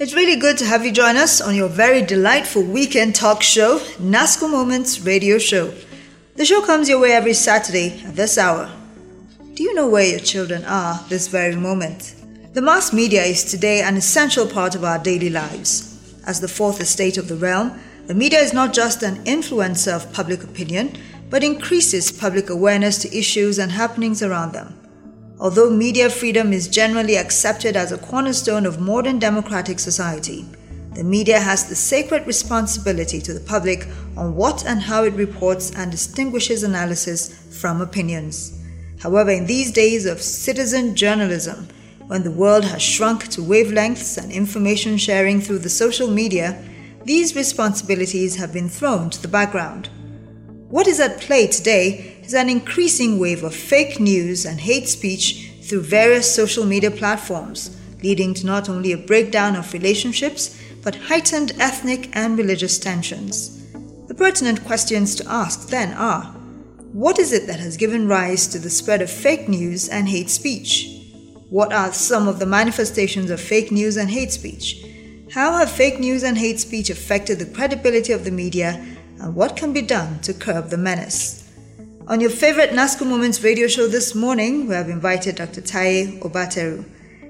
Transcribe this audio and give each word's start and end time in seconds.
It's 0.00 0.14
really 0.14 0.36
good 0.36 0.56
to 0.58 0.64
have 0.64 0.86
you 0.86 0.92
join 0.92 1.16
us 1.16 1.40
on 1.40 1.56
your 1.56 1.68
very 1.68 2.02
delightful 2.02 2.62
weekend 2.62 3.16
talk 3.16 3.42
show, 3.42 3.80
NASCO 3.98 4.48
Moments 4.48 5.00
Radio 5.00 5.38
Show. 5.38 5.74
The 6.36 6.44
show 6.44 6.62
comes 6.62 6.88
your 6.88 7.00
way 7.00 7.10
every 7.10 7.34
Saturday 7.34 8.00
at 8.06 8.14
this 8.14 8.38
hour. 8.38 8.70
Do 9.54 9.64
you 9.64 9.74
know 9.74 9.88
where 9.88 10.06
your 10.06 10.20
children 10.20 10.64
are 10.66 11.04
this 11.08 11.26
very 11.26 11.56
moment? 11.56 12.14
The 12.52 12.62
mass 12.62 12.92
media 12.92 13.24
is 13.24 13.42
today 13.42 13.82
an 13.82 13.96
essential 13.96 14.46
part 14.46 14.76
of 14.76 14.84
our 14.84 15.00
daily 15.00 15.30
lives. 15.30 16.14
As 16.24 16.40
the 16.40 16.46
fourth 16.46 16.80
estate 16.80 17.18
of 17.18 17.26
the 17.26 17.34
realm, 17.34 17.80
the 18.06 18.14
media 18.14 18.38
is 18.38 18.52
not 18.52 18.72
just 18.72 19.02
an 19.02 19.24
influencer 19.24 19.96
of 19.96 20.12
public 20.12 20.44
opinion, 20.44 20.96
but 21.28 21.42
increases 21.42 22.12
public 22.12 22.50
awareness 22.50 22.98
to 22.98 23.18
issues 23.18 23.58
and 23.58 23.72
happenings 23.72 24.22
around 24.22 24.52
them. 24.52 24.77
Although 25.40 25.70
media 25.70 26.10
freedom 26.10 26.52
is 26.52 26.66
generally 26.66 27.16
accepted 27.16 27.76
as 27.76 27.92
a 27.92 27.98
cornerstone 27.98 28.66
of 28.66 28.80
modern 28.80 29.20
democratic 29.20 29.78
society, 29.78 30.44
the 30.94 31.04
media 31.04 31.38
has 31.38 31.68
the 31.68 31.76
sacred 31.76 32.26
responsibility 32.26 33.20
to 33.20 33.32
the 33.32 33.40
public 33.40 33.86
on 34.16 34.34
what 34.34 34.66
and 34.66 34.80
how 34.80 35.04
it 35.04 35.14
reports 35.14 35.70
and 35.76 35.92
distinguishes 35.92 36.64
analysis 36.64 37.38
from 37.60 37.80
opinions. 37.80 38.58
However, 39.00 39.30
in 39.30 39.46
these 39.46 39.70
days 39.70 40.06
of 40.06 40.20
citizen 40.20 40.96
journalism, 40.96 41.68
when 42.08 42.24
the 42.24 42.32
world 42.32 42.64
has 42.64 42.82
shrunk 42.82 43.28
to 43.28 43.40
wavelengths 43.40 44.18
and 44.20 44.32
information 44.32 44.96
sharing 44.96 45.40
through 45.40 45.60
the 45.60 45.68
social 45.68 46.10
media, 46.10 46.60
these 47.04 47.36
responsibilities 47.36 48.34
have 48.34 48.52
been 48.52 48.68
thrown 48.68 49.08
to 49.10 49.22
the 49.22 49.28
background. 49.28 49.88
What 50.68 50.88
is 50.88 50.98
at 50.98 51.20
play 51.20 51.46
today 51.46 52.07
is 52.28 52.34
an 52.34 52.50
increasing 52.50 53.18
wave 53.18 53.42
of 53.42 53.54
fake 53.54 53.98
news 53.98 54.44
and 54.44 54.60
hate 54.60 54.86
speech 54.86 55.50
through 55.62 55.80
various 55.80 56.30
social 56.30 56.66
media 56.66 56.90
platforms, 56.90 57.74
leading 58.02 58.34
to 58.34 58.44
not 58.44 58.68
only 58.68 58.92
a 58.92 58.98
breakdown 58.98 59.56
of 59.56 59.72
relationships, 59.72 60.62
but 60.84 60.94
heightened 60.94 61.52
ethnic 61.58 62.14
and 62.14 62.36
religious 62.36 62.78
tensions. 62.78 63.64
The 64.08 64.14
pertinent 64.14 64.62
questions 64.66 65.14
to 65.14 65.26
ask 65.26 65.70
then 65.70 65.94
are 65.94 66.24
What 66.92 67.18
is 67.18 67.32
it 67.32 67.46
that 67.46 67.60
has 67.60 67.78
given 67.78 68.06
rise 68.06 68.46
to 68.48 68.58
the 68.58 68.68
spread 68.68 69.00
of 69.00 69.10
fake 69.10 69.48
news 69.48 69.88
and 69.88 70.06
hate 70.06 70.28
speech? 70.28 70.86
What 71.48 71.72
are 71.72 71.94
some 71.94 72.28
of 72.28 72.40
the 72.40 72.44
manifestations 72.44 73.30
of 73.30 73.40
fake 73.40 73.72
news 73.72 73.96
and 73.96 74.10
hate 74.10 74.32
speech? 74.32 74.84
How 75.32 75.56
have 75.56 75.70
fake 75.70 75.98
news 75.98 76.22
and 76.24 76.36
hate 76.36 76.60
speech 76.60 76.90
affected 76.90 77.38
the 77.38 77.46
credibility 77.46 78.12
of 78.12 78.26
the 78.26 78.30
media, 78.30 78.84
and 79.18 79.34
what 79.34 79.56
can 79.56 79.72
be 79.72 79.80
done 79.80 80.20
to 80.20 80.34
curb 80.34 80.68
the 80.68 80.76
menace? 80.76 81.37
On 82.08 82.22
your 82.22 82.30
favorite 82.30 82.70
NASCO 82.70 83.06
Moments 83.06 83.42
radio 83.42 83.68
show 83.68 83.86
this 83.86 84.14
morning, 84.14 84.66
we 84.66 84.74
have 84.74 84.88
invited 84.88 85.36
Dr. 85.36 85.60
Taye 85.60 86.18
Obateru. 86.22 86.82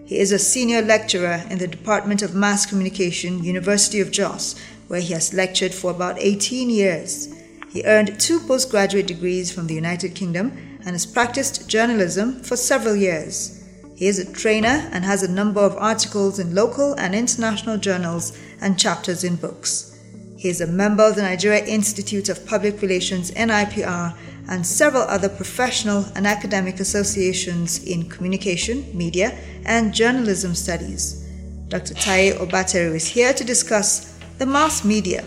He 0.07 0.21
is 0.21 0.31
a 0.31 0.39
senior 0.39 0.83
lecturer 0.83 1.43
in 1.51 1.59
the 1.59 1.67
Department 1.67 2.23
of 2.23 2.37
Mass 2.37 2.65
Communication, 2.65 3.43
University 3.43 3.99
of 3.99 4.13
Jos, 4.13 4.55
where 4.87 5.01
he 5.01 5.13
has 5.15 5.35
lectured 5.35 5.75
for 5.75 5.91
about 5.91 6.21
18 6.21 6.71
years. 6.71 7.35
He 7.71 7.83
earned 7.87 8.21
two 8.21 8.39
postgraduate 8.39 9.09
degrees 9.09 9.51
from 9.51 9.67
the 9.67 9.75
United 9.75 10.15
Kingdom 10.15 10.53
and 10.87 10.91
has 10.91 11.07
practiced 11.07 11.69
journalism 11.69 12.41
for 12.45 12.55
several 12.57 12.95
years. 12.95 13.65
He 13.97 14.07
is 14.07 14.21
a 14.21 14.33
trainer 14.33 14.89
and 14.93 15.05
has 15.05 15.25
a 15.25 15.33
number 15.33 15.61
of 15.61 15.77
articles 15.77 16.39
in 16.39 16.55
local 16.55 16.95
and 16.95 17.17
international 17.17 17.79
journals 17.79 18.39
and 18.61 18.79
chapters 18.79 19.25
in 19.25 19.35
books. 19.35 19.99
He 20.37 20.49
is 20.49 20.61
a 20.61 20.69
member 20.69 21.03
of 21.03 21.17
the 21.17 21.23
Nigeria 21.23 21.65
Institute 21.65 22.29
of 22.29 22.47
Public 22.47 22.81
Relations 22.81 23.33
NIPR 23.33 24.15
and 24.49 24.67
several 24.67 25.03
other 25.03 25.29
professional 25.29 26.07
and 26.17 26.27
academic 26.27 26.81
associations 26.81 27.85
in 27.85 28.09
communication, 28.09 28.85
media, 28.97 29.39
and 29.65 29.95
journalism 29.95 30.55
studies. 30.55 31.27
Dr. 31.69 31.95
Taye 31.95 32.33
Obateru 32.39 32.95
is 32.95 33.07
here 33.07 33.33
to 33.35 33.45
discuss 33.45 34.19
the 34.39 34.47
mass 34.47 34.85
media 34.85 35.25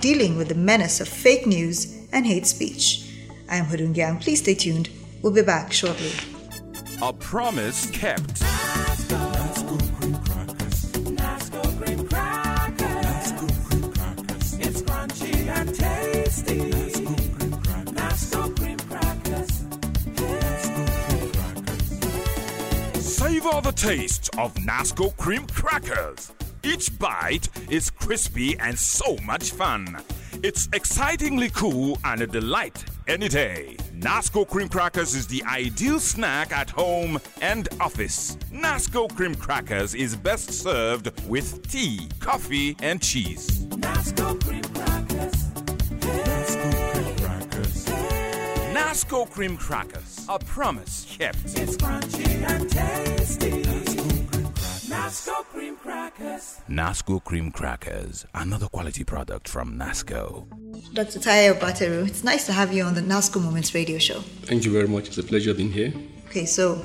dealing 0.00 0.36
with 0.36 0.48
the 0.48 0.54
menace 0.54 1.00
of 1.00 1.08
fake 1.08 1.46
news 1.46 1.96
and 2.12 2.26
hate 2.26 2.46
speech. 2.46 3.08
I 3.48 3.56
am 3.56 3.66
Hodungyang. 3.66 4.20
Please 4.20 4.40
stay 4.40 4.54
tuned. 4.54 4.88
We'll 5.22 5.32
be 5.32 5.42
back 5.42 5.72
shortly. 5.72 6.12
A 7.02 7.12
promise 7.12 7.90
kept. 7.90 8.51
The 23.62 23.72
taste 23.72 24.28
of 24.38 24.52
Nasco 24.54 25.16
cream 25.16 25.46
crackers. 25.46 26.32
Each 26.64 26.96
bite 26.98 27.48
is 27.70 27.90
crispy 27.90 28.58
and 28.58 28.76
so 28.76 29.16
much 29.24 29.52
fun. 29.52 30.02
It's 30.42 30.68
excitingly 30.72 31.48
cool 31.50 31.96
and 32.04 32.22
a 32.22 32.26
delight 32.26 32.84
any 33.06 33.28
day. 33.28 33.76
Nasco 33.94 34.48
cream 34.48 34.68
crackers 34.68 35.14
is 35.14 35.28
the 35.28 35.44
ideal 35.44 36.00
snack 36.00 36.50
at 36.50 36.70
home 36.70 37.20
and 37.40 37.68
office. 37.80 38.36
Nasco 38.52 39.08
cream 39.14 39.36
crackers 39.36 39.94
is 39.94 40.16
best 40.16 40.50
served 40.52 41.12
with 41.28 41.68
tea, 41.70 42.08
coffee, 42.18 42.76
and 42.82 43.00
cheese. 43.00 43.66
Nasco 43.66 44.42
cream 44.42 44.62
crackers. 44.74 45.71
Nasco 48.92 49.24
cream 49.30 49.56
crackers. 49.56 50.26
A 50.28 50.38
promise 50.38 51.16
kept. 51.18 51.38
It's 51.56 51.78
crunchy 51.78 52.26
and 52.46 52.68
tasty. 52.68 53.62
Nasco 54.92 55.44
cream 55.44 55.76
crackers. 55.76 56.60
Nasco 56.68 57.24
cream 57.24 57.50
crackers, 57.50 58.26
another 58.34 58.66
quality 58.68 59.02
product 59.02 59.48
from 59.48 59.78
Nasco. 59.78 60.44
Dr. 60.92 61.20
Taye 61.20 61.58
Obateru, 61.58 62.06
it's 62.06 62.22
nice 62.22 62.44
to 62.44 62.52
have 62.52 62.74
you 62.74 62.82
on 62.82 62.94
the 62.94 63.00
NASCO 63.00 63.42
Moments 63.42 63.74
radio 63.74 63.96
show. 63.96 64.20
Thank 64.44 64.66
you 64.66 64.70
very 64.72 64.88
much. 64.88 65.08
It's 65.08 65.16
a 65.16 65.22
pleasure 65.22 65.54
being 65.54 65.72
here. 65.72 65.94
Okay, 66.26 66.44
so 66.44 66.84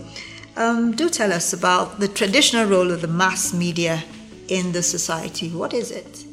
um, 0.55 0.95
do 0.95 1.09
tell 1.09 1.33
us 1.33 1.51
about 1.51 1.99
the 1.99 2.07
traditional 2.07 2.67
role 2.67 2.89
of 2.89 3.01
the 3.01 3.09
mass 3.09 3.53
media 3.53 4.01
in 4.47 4.71
the 4.71 4.81
society. 4.81 5.49
What 5.49 5.73
is 5.73 5.91
it? 5.91 6.23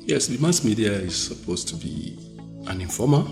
Yes, 0.00 0.26
the 0.26 0.36
mass 0.36 0.62
media 0.62 0.92
is 0.92 1.16
supposed 1.16 1.66
to 1.68 1.76
be 1.76 2.18
an 2.66 2.82
informer, 2.82 3.24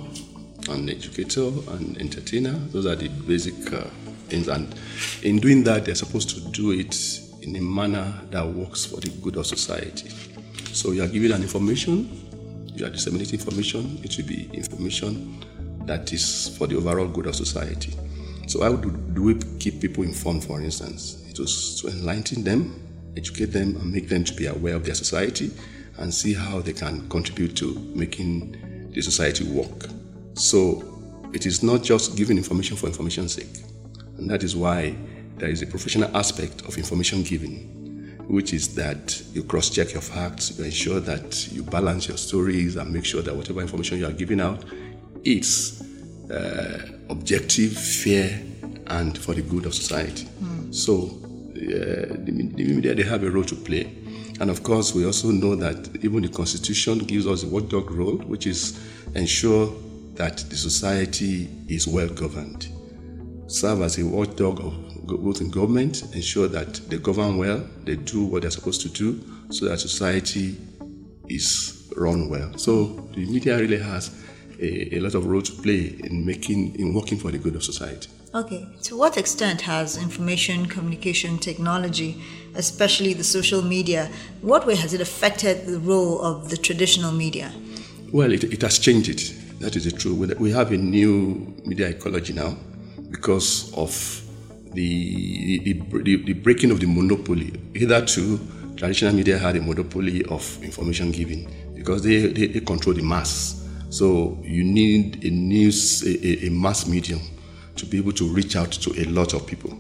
an 0.71 0.89
educator, 0.89 1.49
an 1.69 1.97
entertainer. 2.01 2.53
Those 2.73 2.87
are 2.87 2.95
the 2.95 3.09
basic 3.09 3.73
uh, 3.73 3.85
things. 4.29 4.49
And 4.49 4.75
in 5.23 5.39
doing 5.39 5.65
that, 5.65 5.85
they're 5.85 5.95
supposed 5.95 6.31
to 6.31 6.41
do 6.51 6.73
it 6.73 7.21
in 7.43 7.57
a 7.57 7.61
manner 7.61 8.13
that 8.31 8.47
works 8.47 8.85
for 8.87 9.01
the 9.01 9.11
good 9.23 9.37
of 9.37 9.47
society. 9.47 10.11
So 10.73 10.93
you 10.93 11.03
are 11.03 11.09
giving 11.09 11.33
an 11.33 11.43
information, 11.43 12.09
you 12.75 12.87
are 12.87 12.91
disseminating 12.91 13.41
information, 13.41 14.01
it 14.03 14.17
will 14.17 14.27
be 14.27 14.49
information 14.53 15.45
that 15.87 16.13
is 16.13 16.57
for 16.57 16.67
the 16.67 16.77
overall 16.77 17.09
good 17.09 17.27
of 17.27 17.35
society. 17.35 17.95
So 18.47 18.63
how 18.63 18.77
do, 18.77 18.91
do 18.91 19.23
we 19.23 19.35
keep 19.59 19.81
people 19.81 20.05
informed, 20.05 20.45
for 20.45 20.61
instance? 20.61 21.25
It 21.29 21.39
was 21.39 21.81
to 21.81 21.89
enlighten 21.89 22.45
them, 22.45 22.83
educate 23.17 23.47
them, 23.47 23.77
and 23.77 23.93
make 23.93 24.09
them 24.09 24.25
to 24.25 24.35
be 24.35 24.47
aware 24.47 24.75
of 24.75 24.85
their 24.85 24.95
society 24.95 25.51
and 25.99 26.13
see 26.13 26.35
how 26.35 26.61
they 26.61 26.73
can 26.73 27.09
contribute 27.09 27.57
to 27.57 27.75
making 27.95 28.91
the 28.93 29.01
society 29.03 29.45
work. 29.45 29.89
So 30.35 30.85
it 31.33 31.47
is 31.47 31.63
not 31.63 31.83
just 31.83 32.17
giving 32.17 32.37
information 32.37 32.77
for 32.77 32.87
information's 32.87 33.35
sake. 33.35 33.65
And 34.19 34.29
that 34.31 34.43
is 34.43 34.57
why 34.57 34.97
there 35.37 35.49
is 35.49 35.63
a 35.63 35.67
professional 35.67 36.15
aspect 36.17 36.63
of 36.63 36.77
information 36.77 37.23
giving, 37.23 38.17
which 38.29 38.53
is 38.53 38.75
that 38.75 39.23
you 39.33 39.43
cross 39.43 39.71
check 39.71 39.93
your 39.93 40.03
facts, 40.03 40.59
you 40.59 40.65
ensure 40.65 41.01
that 41.01 41.51
you 41.53 41.63
balance 41.63 42.09
your 42.09 42.19
stories, 42.19 42.77
and 42.77 42.93
make 42.93 43.05
sure 43.05 43.23
that 43.23 43.35
whatever 43.35 43.61
information 43.61 43.99
you 43.99 44.07
are 44.07 44.13
giving 44.13 44.41
out 44.41 44.65
is 45.25 45.83
uh, 46.31 46.79
objective, 47.09 47.73
fair, 47.73 48.43
and 48.89 49.17
for 49.17 49.35
the 49.35 49.43
good 49.43 49.67
of 49.67 49.75
society. 49.75 50.27
Mm. 50.43 50.75
So, 50.75 51.19
uh, 51.57 52.15
the, 52.25 52.53
the 52.55 52.65
media 52.65 52.95
they 52.95 53.03
have 53.03 53.23
a 53.23 53.31
role 53.31 53.45
to 53.45 53.55
play. 53.55 53.97
And 54.41 54.51
of 54.51 54.63
course, 54.63 54.95
we 54.95 55.05
also 55.05 55.31
know 55.31 55.55
that 55.57 56.03
even 56.03 56.23
the 56.23 56.29
Constitution 56.29 56.99
gives 56.99 57.27
us 57.27 57.43
a 57.45 57.47
watchdog 57.47 57.91
role, 57.91 58.17
which 58.17 58.47
is 58.47 58.81
ensure 59.15 59.73
that 60.21 60.37
the 60.51 60.57
society 60.57 61.49
is 61.67 61.89
well 61.89 62.11
governed. 62.11 62.69
Serve 63.47 63.81
as 63.81 63.99
a 63.99 64.05
watchdog 64.05 64.61
of 64.61 64.75
both 65.07 65.41
in 65.41 65.51
government, 65.51 66.03
ensure 66.15 66.47
that 66.47 66.75
they 66.91 66.99
govern 66.99 67.39
well, 67.39 67.67
they 67.85 67.97
do 67.97 68.27
what 68.27 68.43
they're 68.43 68.51
supposed 68.51 68.83
to 68.83 68.91
do, 68.91 69.19
so 69.49 69.65
that 69.65 69.81
society 69.81 70.59
is 71.31 71.91
run 71.97 72.29
well. 72.29 72.53
So 72.59 73.09
the 73.15 73.25
media 73.25 73.57
really 73.57 73.79
has 73.79 74.15
a, 74.61 74.97
a 74.97 75.01
lot 75.01 75.15
of 75.15 75.25
role 75.25 75.41
to 75.41 75.53
play 75.63 75.97
in 76.05 76.27
making, 76.27 76.79
in 76.79 76.93
working 76.93 77.17
for 77.17 77.31
the 77.31 77.39
good 77.39 77.57
of 77.57 77.65
society. 77.65 78.11
Okay, 78.35 78.69
to 78.83 78.99
what 78.99 79.17
extent 79.17 79.63
has 79.63 79.97
information 79.97 80.67
communication 80.67 81.39
technology, 81.39 82.23
especially 82.55 83.15
the 83.15 83.25
social 83.25 83.63
media, 83.63 84.11
what 84.43 84.67
way 84.67 84.77
has 84.77 84.93
it 84.93 85.01
affected 85.01 85.67
the 85.67 85.81
role 85.81 86.21
of 86.21 86.51
the 86.51 86.59
traditional 86.59 87.11
media? 87.11 87.51
Well, 88.13 88.31
it, 88.33 88.45
it 88.45 88.61
has 88.61 88.79
changed 88.79 89.09
it. 89.09 89.50
That 89.61 89.77
is 89.77 89.85
the 89.85 89.93
truth. 89.93 90.39
We 90.39 90.51
have 90.53 90.73
a 90.73 90.77
new 90.77 91.55
media 91.67 91.91
ecology 91.91 92.33
now 92.33 92.57
because 93.11 93.71
of 93.75 93.93
the, 94.73 95.59
the, 95.59 95.73
the, 96.03 96.17
the 96.25 96.33
breaking 96.33 96.71
of 96.71 96.81
the 96.81 96.87
monopoly. 96.87 97.53
Hitherto, 97.75 98.41
traditional 98.77 99.13
media 99.13 99.37
had 99.37 99.57
a 99.57 99.61
monopoly 99.61 100.25
of 100.25 100.63
information 100.63 101.11
giving 101.13 101.47
because 101.75 102.03
they, 102.03 102.29
they, 102.29 102.47
they 102.47 102.61
control 102.61 102.95
the 102.95 103.03
mass. 103.03 103.69
So 103.91 104.39
you 104.43 104.65
need 104.65 105.23
a 105.25 105.31
news, 105.31 106.05
a, 106.07 106.47
a, 106.47 106.51
mass 106.51 106.87
medium 106.87 107.21
to 107.77 107.85
be 107.85 107.99
able 107.99 108.13
to 108.13 108.29
reach 108.29 108.57
out 108.57 108.73
to 108.73 108.95
a 108.99 109.05
lot 109.11 109.35
of 109.35 109.47
people. 109.47 109.79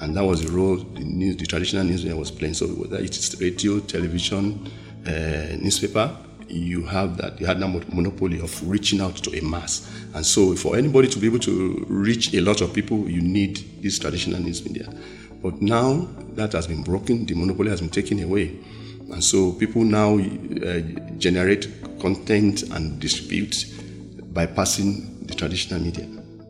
And 0.00 0.14
that 0.14 0.24
was 0.24 0.44
the 0.44 0.52
role 0.52 0.76
the 0.76 1.04
news, 1.04 1.36
the 1.38 1.46
traditional 1.46 1.84
news 1.84 2.04
media 2.04 2.18
was 2.18 2.30
playing. 2.30 2.52
So 2.52 2.66
whether 2.66 2.98
it's 2.98 3.40
radio, 3.40 3.80
television, 3.80 4.70
uh, 5.06 5.56
newspaper, 5.58 6.14
you 6.52 6.84
have 6.84 7.16
that 7.16 7.40
you 7.40 7.46
had 7.46 7.58
that 7.60 7.94
monopoly 7.94 8.40
of 8.40 8.68
reaching 8.68 9.00
out 9.00 9.16
to 9.16 9.38
a 9.38 9.42
mass. 9.42 9.90
And 10.14 10.24
so 10.24 10.54
for 10.54 10.76
anybody 10.76 11.08
to 11.08 11.18
be 11.18 11.26
able 11.26 11.38
to 11.40 11.84
reach 11.88 12.34
a 12.34 12.40
lot 12.40 12.60
of 12.60 12.74
people, 12.74 13.08
you 13.08 13.22
need 13.22 13.82
this 13.82 13.98
traditional 13.98 14.40
news 14.40 14.64
media. 14.64 14.92
But 15.42 15.60
now 15.60 16.08
that 16.34 16.52
has 16.52 16.66
been 16.66 16.82
broken, 16.82 17.26
the 17.26 17.34
monopoly 17.34 17.70
has 17.70 17.80
been 17.80 17.90
taken 17.90 18.22
away. 18.22 18.58
And 19.10 19.22
so 19.22 19.52
people 19.52 19.82
now 19.82 20.18
uh, 20.18 20.80
generate 21.18 21.68
content 22.00 22.62
and 22.62 23.00
distribute 23.00 23.66
bypassing 24.32 25.26
the 25.26 25.34
traditional 25.34 25.80
media. 25.80 26.04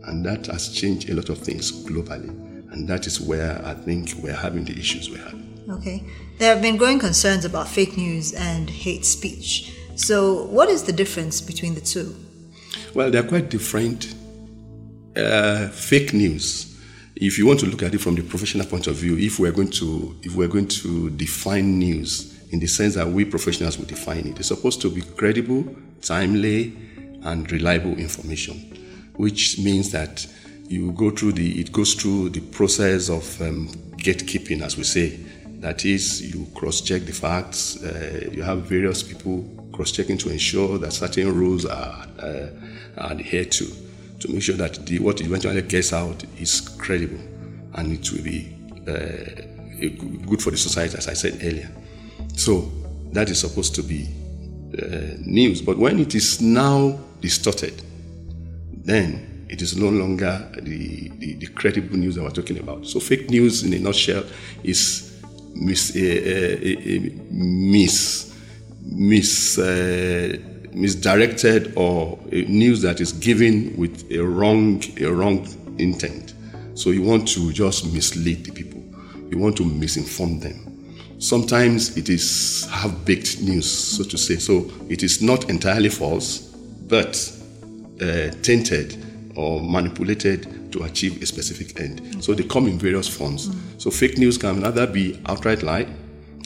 And 0.04 0.24
that 0.26 0.46
has 0.46 0.68
changed 0.68 1.08
a 1.10 1.14
lot 1.14 1.28
of 1.28 1.38
things 1.38 1.70
globally. 1.86 2.28
And 2.72 2.88
that 2.88 3.06
is 3.06 3.20
where 3.20 3.64
I 3.64 3.74
think 3.74 4.14
we're 4.22 4.34
having 4.34 4.64
the 4.64 4.72
issues 4.72 5.10
we're 5.10 5.22
having. 5.22 5.64
Okay. 5.68 6.04
There 6.38 6.52
have 6.52 6.62
been 6.62 6.76
growing 6.76 6.98
concerns 6.98 7.44
about 7.44 7.68
fake 7.68 7.96
news 7.96 8.32
and 8.32 8.68
hate 8.68 9.04
speech. 9.04 9.72
So, 9.96 10.44
what 10.46 10.68
is 10.68 10.82
the 10.84 10.92
difference 10.92 11.40
between 11.40 11.74
the 11.74 11.80
two? 11.80 12.14
Well, 12.94 13.10
they're 13.10 13.22
quite 13.22 13.50
different. 13.50 14.14
Uh, 15.14 15.68
fake 15.68 16.14
news 16.14 16.72
if 17.16 17.38
you 17.38 17.46
want 17.46 17.60
to 17.60 17.66
look 17.66 17.82
at 17.82 17.94
it 17.94 18.00
from 18.00 18.14
the 18.14 18.22
professional 18.22 18.66
point 18.66 18.86
of 18.86 18.96
view, 18.96 19.16
if 19.18 19.38
we're 19.38 19.52
going 19.52 19.70
to 19.70 20.18
if 20.22 20.34
we're 20.34 20.48
going 20.48 20.68
to 20.68 21.10
define 21.10 21.78
news 21.78 22.42
in 22.50 22.58
the 22.58 22.66
sense 22.66 22.94
that 22.94 23.06
we 23.06 23.24
professionals 23.24 23.78
will 23.78 23.86
define 23.86 24.26
it, 24.26 24.38
it's 24.38 24.48
supposed 24.48 24.80
to 24.82 24.90
be 24.90 25.02
credible, 25.02 25.64
timely, 26.00 26.76
and 27.22 27.50
reliable 27.52 27.96
information, 27.96 28.56
which 29.16 29.58
means 29.58 29.92
that 29.92 30.26
you 30.68 30.92
go 30.92 31.10
through 31.10 31.32
the 31.32 31.60
it 31.60 31.70
goes 31.70 31.94
through 31.94 32.30
the 32.30 32.40
process 32.40 33.08
of 33.08 33.40
um, 33.40 33.68
gatekeeping, 33.96 34.62
as 34.62 34.76
we 34.76 34.84
say. 34.84 35.18
That 35.60 35.84
is, 35.84 36.34
you 36.34 36.48
cross-check 36.56 37.02
the 37.02 37.12
facts. 37.12 37.80
Uh, 37.80 38.28
you 38.32 38.42
have 38.42 38.62
various 38.62 39.00
people 39.04 39.44
cross-checking 39.72 40.18
to 40.18 40.30
ensure 40.30 40.78
that 40.78 40.92
certain 40.92 41.34
rules 41.34 41.64
are, 41.64 42.06
uh, 42.18 42.46
are 42.98 43.12
adhered 43.12 43.50
to 43.52 43.66
to 44.22 44.32
make 44.32 44.42
sure 44.42 44.56
that 44.56 44.86
the, 44.86 45.00
what 45.00 45.20
eventually 45.20 45.62
gets 45.62 45.92
out 45.92 46.24
is 46.38 46.60
credible 46.60 47.18
and 47.74 47.92
it 47.92 48.10
will 48.12 48.22
be 48.22 48.54
uh, 48.86 50.26
good 50.26 50.40
for 50.40 50.50
the 50.50 50.56
society, 50.56 50.96
as 50.96 51.08
I 51.08 51.14
said 51.14 51.40
earlier. 51.42 51.70
So 52.36 52.70
that 53.12 53.28
is 53.30 53.40
supposed 53.40 53.74
to 53.76 53.82
be 53.82 54.08
uh, 54.80 55.16
news. 55.18 55.60
But 55.60 55.76
when 55.78 55.98
it 55.98 56.14
is 56.14 56.40
now 56.40 56.98
distorted, 57.20 57.82
then 58.72 59.46
it 59.48 59.60
is 59.60 59.76
no 59.76 59.88
longer 59.88 60.50
the, 60.62 61.08
the, 61.18 61.34
the, 61.34 61.46
credible 61.48 61.96
news 61.96 62.14
that 62.14 62.22
we're 62.22 62.30
talking 62.30 62.58
about. 62.58 62.86
So 62.86 63.00
fake 63.00 63.28
news, 63.28 63.64
in 63.64 63.74
a 63.74 63.78
nutshell, 63.78 64.24
is 64.62 65.22
mis, 65.54 65.94
uh, 65.94 65.98
uh, 65.98 67.22
mis, 67.30 68.31
mis 68.84 69.58
uh, 69.58 70.36
misdirected 70.72 71.72
or 71.76 72.18
news 72.30 72.82
that 72.82 73.00
is 73.00 73.12
given 73.12 73.76
with 73.76 74.10
a 74.10 74.18
wrong 74.18 74.82
a 75.00 75.06
wrong 75.06 75.46
intent. 75.78 76.34
So 76.74 76.90
you 76.90 77.02
want 77.02 77.28
to 77.28 77.52
just 77.52 77.92
mislead 77.92 78.44
the 78.44 78.52
people. 78.52 78.82
You 79.30 79.38
want 79.38 79.56
to 79.58 79.64
misinform 79.64 80.40
them. 80.40 80.96
Sometimes 81.18 81.96
it 81.96 82.08
is 82.08 82.66
half-baked 82.70 83.42
news, 83.42 83.70
so 83.70 84.02
to 84.04 84.18
say. 84.18 84.36
So 84.36 84.70
it 84.88 85.02
is 85.02 85.22
not 85.22 85.48
entirely 85.48 85.88
false, 85.88 86.38
but 86.88 87.16
uh, 88.00 88.30
tainted 88.42 88.96
or 89.36 89.60
manipulated 89.60 90.72
to 90.72 90.82
achieve 90.84 91.22
a 91.22 91.26
specific 91.26 91.78
end. 91.78 92.24
So 92.24 92.34
they 92.34 92.42
come 92.42 92.66
in 92.66 92.78
various 92.78 93.08
forms. 93.08 93.48
Mm. 93.48 93.80
So 93.80 93.90
fake 93.90 94.18
news 94.18 94.36
can 94.36 94.64
either 94.64 94.86
be 94.86 95.20
outright 95.26 95.62
lie, 95.62 95.86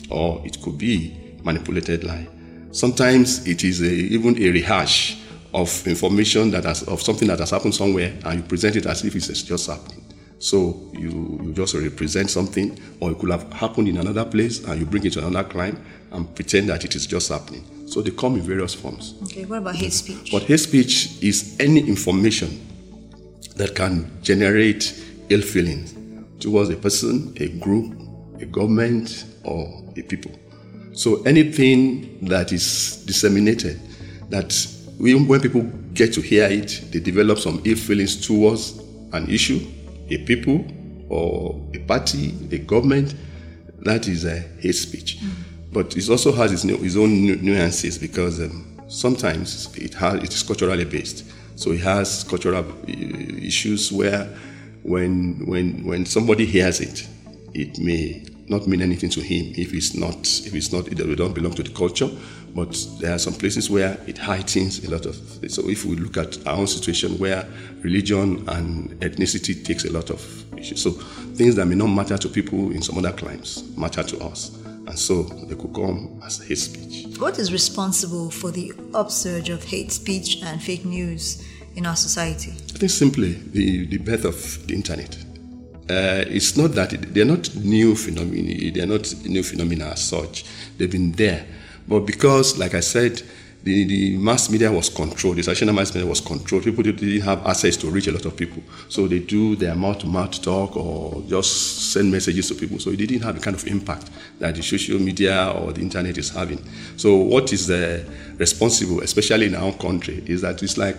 or 0.09 0.41
it 0.45 0.61
could 0.61 0.77
be 0.77 1.26
manipulated 1.47 2.03
lie. 2.03 2.27
Sometimes 2.71 3.47
it 3.47 3.63
is 3.63 3.81
a, 3.81 3.89
even 3.89 4.37
a 4.37 4.51
rehash 4.51 5.17
of 5.53 5.87
information 5.87 6.51
that 6.51 6.65
has, 6.65 6.83
of 6.83 7.01
something 7.01 7.27
that 7.29 7.39
has 7.39 7.49
happened 7.51 7.73
somewhere, 7.73 8.13
and 8.25 8.39
you 8.39 8.43
present 8.43 8.75
it 8.75 8.85
as 8.85 9.03
if 9.03 9.15
it's 9.15 9.41
just 9.41 9.67
happening. 9.67 10.03
So 10.39 10.91
you, 10.93 11.39
you 11.41 11.53
just 11.53 11.73
represent 11.73 12.29
something, 12.29 12.77
or 12.99 13.11
it 13.11 13.17
could 13.17 13.31
have 13.31 13.51
happened 13.53 13.87
in 13.87 13.97
another 13.97 14.25
place, 14.25 14.63
and 14.65 14.79
you 14.79 14.85
bring 14.85 15.05
it 15.05 15.13
to 15.13 15.25
another 15.25 15.47
crime 15.47 15.83
and 16.11 16.33
pretend 16.35 16.69
that 16.69 16.83
it 16.85 16.95
is 16.95 17.07
just 17.07 17.29
happening. 17.29 17.63
So 17.87 18.01
they 18.01 18.11
come 18.11 18.35
in 18.35 18.41
various 18.41 18.73
forms. 18.73 19.15
Okay, 19.23 19.45
what 19.45 19.59
about 19.59 19.75
hate 19.75 19.93
speech? 19.93 20.31
But 20.31 20.43
hate 20.43 20.59
speech 20.59 21.23
is 21.23 21.55
any 21.59 21.79
information 21.79 22.49
that 23.55 23.73
can 23.73 24.11
generate 24.21 24.93
ill 25.29 25.41
feelings 25.41 25.95
towards 26.39 26.69
a 26.69 26.75
person, 26.75 27.33
a 27.37 27.47
group, 27.59 27.95
a 28.39 28.45
government, 28.45 29.25
or 29.43 29.83
a 29.95 30.01
people. 30.03 30.31
So 30.97 31.21
anything 31.25 32.25
that 32.25 32.51
is 32.51 33.03
disseminated, 33.05 33.79
that 34.29 34.67
we, 34.97 35.13
when 35.13 35.39
people 35.39 35.61
get 35.93 36.11
to 36.13 36.21
hear 36.21 36.45
it, 36.45 36.85
they 36.91 36.99
develop 36.99 37.37
some 37.37 37.61
ill 37.65 37.77
feelings 37.77 38.25
towards 38.25 38.79
an 39.13 39.29
issue, 39.29 39.59
a 40.09 40.17
people, 40.25 40.65
or 41.07 41.63
a 41.75 41.79
party, 41.81 42.33
a 42.51 42.57
government, 42.57 43.13
that 43.81 44.07
is 44.07 44.25
a 44.25 44.39
hate 44.59 44.73
speech. 44.73 45.19
Mm. 45.19 45.33
But 45.71 45.95
it 45.95 46.09
also 46.09 46.31
has 46.31 46.51
its, 46.51 46.63
its 46.65 46.95
own 46.95 47.43
nuances 47.43 47.99
because 47.99 48.41
um, 48.41 48.65
sometimes 48.87 49.71
it 49.77 49.93
has 49.93 50.23
it 50.23 50.33
is 50.33 50.41
culturally 50.41 50.85
based. 50.85 51.25
So 51.59 51.73
it 51.73 51.81
has 51.81 52.23
cultural 52.23 52.65
uh, 52.65 52.85
issues 52.87 53.91
where 53.91 54.25
when 54.81 55.45
when 55.45 55.85
when 55.85 56.07
somebody 56.07 56.47
hears 56.47 56.81
it, 56.81 57.07
it 57.53 57.77
may 57.77 58.25
not 58.49 58.67
mean 58.67 58.81
anything 58.81 59.09
to 59.09 59.21
him 59.21 59.53
if 59.57 59.73
it's 59.73 59.93
not 59.93 60.15
if 60.45 60.55
it's 60.55 60.71
not 60.71 60.87
it 60.87 60.95
don't 60.95 61.33
belong 61.33 61.53
to 61.53 61.63
the 61.63 61.71
culture. 61.71 62.09
But 62.55 62.75
there 62.99 63.13
are 63.13 63.19
some 63.19 63.33
places 63.33 63.69
where 63.69 63.97
it 64.07 64.17
heightens 64.17 64.83
a 64.83 64.89
lot 64.89 65.05
of. 65.05 65.15
So 65.47 65.69
if 65.69 65.85
we 65.85 65.95
look 65.95 66.17
at 66.17 66.45
our 66.47 66.57
own 66.57 66.67
situation 66.67 67.17
where 67.19 67.45
religion 67.81 68.47
and 68.47 68.99
ethnicity 69.01 69.63
takes 69.63 69.85
a 69.85 69.91
lot 69.91 70.09
of 70.09 70.57
issues, 70.57 70.81
so 70.81 70.91
things 70.91 71.55
that 71.55 71.65
may 71.65 71.75
not 71.75 71.87
matter 71.87 72.17
to 72.17 72.29
people 72.29 72.71
in 72.71 72.81
some 72.81 72.97
other 72.97 73.11
climes 73.11 73.63
matter 73.77 74.01
to 74.01 74.19
us, 74.23 74.55
and 74.65 74.97
so 74.97 75.23
they 75.23 75.55
could 75.55 75.73
come 75.73 76.19
as 76.25 76.39
hate 76.39 76.57
speech. 76.57 77.17
What 77.19 77.37
is 77.37 77.51
responsible 77.51 78.31
for 78.31 78.51
the 78.51 78.73
upsurge 78.93 79.49
of 79.49 79.63
hate 79.63 79.91
speech 79.91 80.41
and 80.41 80.61
fake 80.61 80.85
news 80.85 81.45
in 81.75 81.85
our 81.85 81.95
society? 81.95 82.51
I 82.51 82.77
think 82.79 82.91
simply 82.91 83.33
the, 83.33 83.85
the 83.85 83.97
birth 83.97 84.25
of 84.25 84.65
the 84.67 84.73
internet 84.73 85.15
uh, 85.89 86.25
it's 86.27 86.57
not 86.57 86.73
that 86.73 86.89
they're 87.13 87.25
not 87.25 87.55
new 87.55 87.95
phenomena. 87.95 88.71
They're 88.71 88.85
not 88.85 89.13
new 89.25 89.43
phenomena 89.43 89.85
as 89.85 90.03
such. 90.03 90.45
They've 90.77 90.91
been 90.91 91.11
there, 91.13 91.45
but 91.87 92.01
because, 92.01 92.57
like 92.57 92.73
I 92.73 92.81
said, 92.81 93.21
the, 93.63 93.85
the 93.85 94.17
mass 94.17 94.49
media 94.49 94.71
was 94.71 94.89
controlled. 94.89 95.37
The 95.37 95.43
traditional 95.43 95.75
mass 95.75 95.93
media 95.93 96.07
was 96.07 96.21
controlled. 96.21 96.63
People 96.63 96.83
didn't 96.83 97.21
have 97.21 97.45
access 97.45 97.75
to 97.77 97.89
reach 97.89 98.07
a 98.07 98.11
lot 98.11 98.25
of 98.25 98.37
people, 98.37 98.63
so 98.87 99.07
they 99.07 99.19
do 99.19 99.55
their 99.55 99.75
mouth-to-mouth 99.75 100.41
talk 100.41 100.77
or 100.77 101.21
just 101.27 101.91
send 101.91 102.11
messages 102.11 102.47
to 102.49 102.55
people. 102.55 102.79
So 102.79 102.91
it 102.91 102.97
didn't 102.97 103.21
have 103.21 103.35
the 103.35 103.41
kind 103.41 103.55
of 103.55 103.65
impact 103.67 104.09
that 104.39 104.55
the 104.55 104.63
social 104.63 104.99
media 104.99 105.53
or 105.55 105.73
the 105.73 105.81
internet 105.81 106.17
is 106.17 106.29
having. 106.29 106.63
So 106.95 107.15
what 107.15 107.51
is 107.51 107.69
uh, 107.69 108.03
responsible, 108.37 109.01
especially 109.01 109.47
in 109.47 109.55
our 109.55 109.73
country, 109.73 110.23
is 110.27 110.41
that 110.41 110.63
it's 110.63 110.77
like 110.77 110.95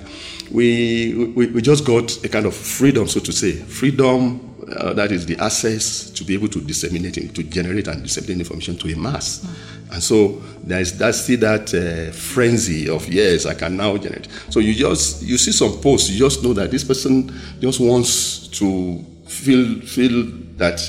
we, 0.51 1.33
we 1.37 1.47
we 1.47 1.63
just 1.63 1.87
got 1.87 2.23
a 2.25 2.29
kind 2.29 2.45
of 2.45 2.55
freedom, 2.55 3.07
so 3.09 3.21
to 3.21 3.33
say, 3.33 3.53
freedom 3.53 4.57
uh, 4.77 4.93
that 4.95 5.13
is 5.13 5.27
the 5.27 5.37
access 5.39 6.11
to 6.11 6.25
be 6.25 6.35
able 6.35 6.49
to 6.49 6.61
disseminate, 6.61 7.35
to 7.35 7.43
generate 7.43 7.89
and 7.89 8.03
disseminate 8.03 8.39
information 8.39 8.77
to 8.77 8.93
a 8.93 8.97
mass. 8.97 9.41
Mm. 9.41 9.95
And 9.95 10.03
so 10.03 10.43
there's 10.63 10.93
that 10.99 11.15
see 11.15 11.37
that 11.37 11.73
uh, 11.75 12.13
frenzy 12.13 12.89
of 12.89 13.09
yes, 13.09 13.47
I 13.47 13.55
can 13.55 13.77
now 13.77 13.97
generate. 13.97 14.29
So 14.51 14.61
you 14.61 14.75
just 14.75 15.23
you 15.23 15.39
see 15.39 15.53
some 15.53 15.81
posts, 15.81 16.11
you 16.11 16.19
just 16.19 16.43
know 16.43 16.53
that 16.55 16.71
this 16.71 16.85
person 16.85 17.33
just 17.61 17.81
wants 17.81 18.49
to 18.49 19.05
feel 19.27 19.81
feel 19.81 20.25
that 20.57 20.81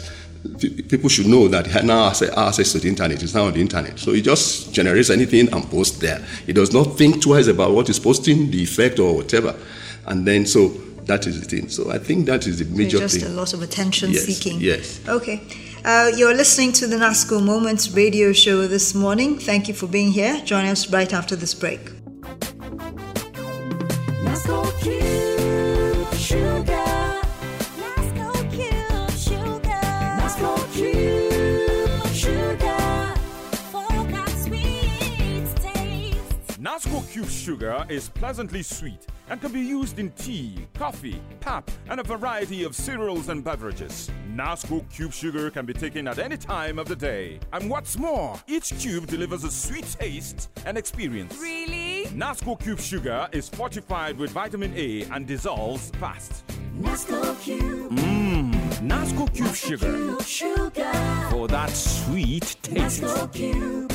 people 0.88 1.10
should 1.10 1.28
know 1.28 1.48
that 1.50 1.68
he 1.68 1.82
now 1.86 2.10
has 2.10 2.22
access 2.22 2.72
to 2.72 2.80
the 2.80 2.88
internet. 2.88 3.22
It's 3.22 3.34
now 3.34 3.46
on 3.46 3.54
the 3.54 3.62
internet. 3.62 4.00
So 4.00 4.14
he 4.14 4.22
just 4.22 4.74
generates 4.74 5.10
anything 5.10 5.52
and 5.54 5.70
posts 5.70 6.00
there. 6.00 6.20
He 6.46 6.54
does 6.54 6.74
not 6.74 6.98
think 6.98 7.22
twice 7.22 7.48
about 7.48 7.72
what 7.72 7.88
he's 7.88 8.00
posting, 8.00 8.50
the 8.50 8.64
effect 8.64 9.00
or 9.00 9.18
whatever. 9.18 9.56
And 10.06 10.26
then 10.26 10.46
so 10.46 10.70
that 11.10 11.26
is 11.26 11.42
the 11.42 11.48
thing. 11.48 11.70
So 11.70 11.90
I 11.90 11.98
think 11.98 12.28
that 12.28 12.46
is 12.46 12.60
the 12.60 12.66
major 12.66 13.00
just 13.00 13.16
thing. 13.16 13.22
Just 13.22 13.34
a 13.34 13.36
lot 13.36 13.54
of 13.56 13.64
attention 13.64 14.12
yes, 14.12 14.26
seeking. 14.26 14.62
Yes. 14.62 15.02
Okay. 15.08 15.42
Uh, 15.84 16.12
you're 16.16 16.36
listening 16.36 16.72
to 16.74 16.86
the 16.86 16.98
NASCO 16.98 17.44
Moments 17.44 17.90
radio 17.90 18.32
show 18.32 18.68
this 18.68 18.94
morning. 18.94 19.40
Thank 19.40 19.68
you 19.68 19.74
for 19.74 19.88
being 19.88 20.12
here. 20.12 20.40
Join 20.46 20.66
us 20.66 20.92
right 20.92 21.12
after 21.12 21.36
this 21.36 21.56
break. 21.56 21.80
Nasco 36.60 37.12
Cube 37.12 37.30
Sugar 37.30 37.86
is 37.90 38.10
pleasantly 38.10 38.62
sweet 38.62 39.09
and 39.30 39.40
can 39.42 39.52
be 39.52 39.62
used 39.62 40.00
in 40.00 40.12
tea, 40.12 40.68
coffee, 40.74 41.22
pap, 41.40 41.70
and 41.90 42.00
a 42.00 42.04
variety 42.04 42.64
of 42.64 42.76
cereals 42.76 43.30
and 43.30 43.44
beverages. 43.44 44.10
Nasco 44.34 44.88
Cube 44.92 45.14
Sugar 45.14 45.50
can 45.52 45.66
be 45.66 45.74
taken 45.74 46.08
at 46.08 46.20
any 46.20 46.38
time 46.38 46.80
of 46.80 46.88
the 46.88 46.96
day. 46.96 47.40
And 47.54 47.70
what's 47.70 47.98
more, 47.98 48.40
each 48.48 48.70
cube 48.80 49.08
delivers 49.08 49.44
a 49.44 49.52
sweet 49.52 49.86
taste 50.00 50.50
and 50.66 50.78
experience. 50.78 51.38
Really? 51.40 52.06
Nasco 52.08 52.60
Cube 52.60 52.80
Sugar 52.80 53.28
is 53.32 53.50
fortified 53.50 54.18
with 54.18 54.32
vitamin 54.32 54.74
A 54.76 55.04
and 55.12 55.28
dissolves 55.28 55.90
fast. 55.92 56.44
Nasco 56.80 57.40
Cube. 57.42 57.92
Mmm, 57.92 58.54
Nasco 58.88 59.34
Cube 59.34 59.56
Sugar 59.56 59.92
Cube 59.92 60.22
sugar. 60.24 60.94
for 61.30 61.48
that 61.48 61.70
sweet 61.70 62.56
taste. 62.62 63.02
Nasco 63.02 63.34
Cube. 63.34 63.92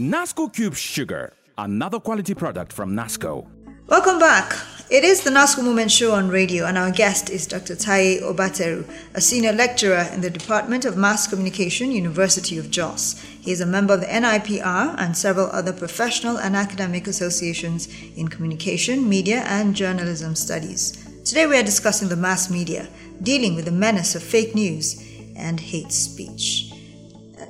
Nasco 0.00 0.50
Cube 0.50 0.76
Sugar, 0.76 1.34
another 1.58 2.00
quality 2.00 2.34
product 2.34 2.72
from 2.72 2.96
Nasco. 2.96 3.46
Welcome 3.86 4.18
back. 4.18 4.56
It 4.88 5.04
is 5.04 5.24
the 5.24 5.28
NASCO 5.30 5.62
Moment 5.62 5.90
Show 5.90 6.14
on 6.14 6.30
radio, 6.30 6.64
and 6.64 6.78
our 6.78 6.90
guest 6.90 7.28
is 7.28 7.46
Dr. 7.46 7.76
Taye 7.76 8.22
Obateru, 8.22 8.88
a 9.12 9.20
senior 9.20 9.52
lecturer 9.52 10.08
in 10.14 10.22
the 10.22 10.30
Department 10.30 10.86
of 10.86 10.96
Mass 10.96 11.26
Communication, 11.26 11.92
University 11.92 12.56
of 12.56 12.70
Jos. 12.70 13.20
He 13.42 13.52
is 13.52 13.60
a 13.60 13.66
member 13.66 13.92
of 13.92 14.00
the 14.00 14.06
NIPR 14.06 14.94
and 14.96 15.14
several 15.14 15.50
other 15.50 15.74
professional 15.74 16.38
and 16.38 16.56
academic 16.56 17.06
associations 17.06 17.86
in 18.16 18.28
communication, 18.28 19.06
media, 19.06 19.42
and 19.48 19.76
journalism 19.76 20.34
studies. 20.34 21.06
Today 21.26 21.46
we 21.46 21.58
are 21.58 21.62
discussing 21.62 22.08
the 22.08 22.16
mass 22.16 22.48
media, 22.50 22.88
dealing 23.22 23.54
with 23.54 23.66
the 23.66 23.70
menace 23.70 24.14
of 24.14 24.22
fake 24.22 24.54
news 24.54 24.98
and 25.36 25.60
hate 25.60 25.92
speech. 25.92 26.69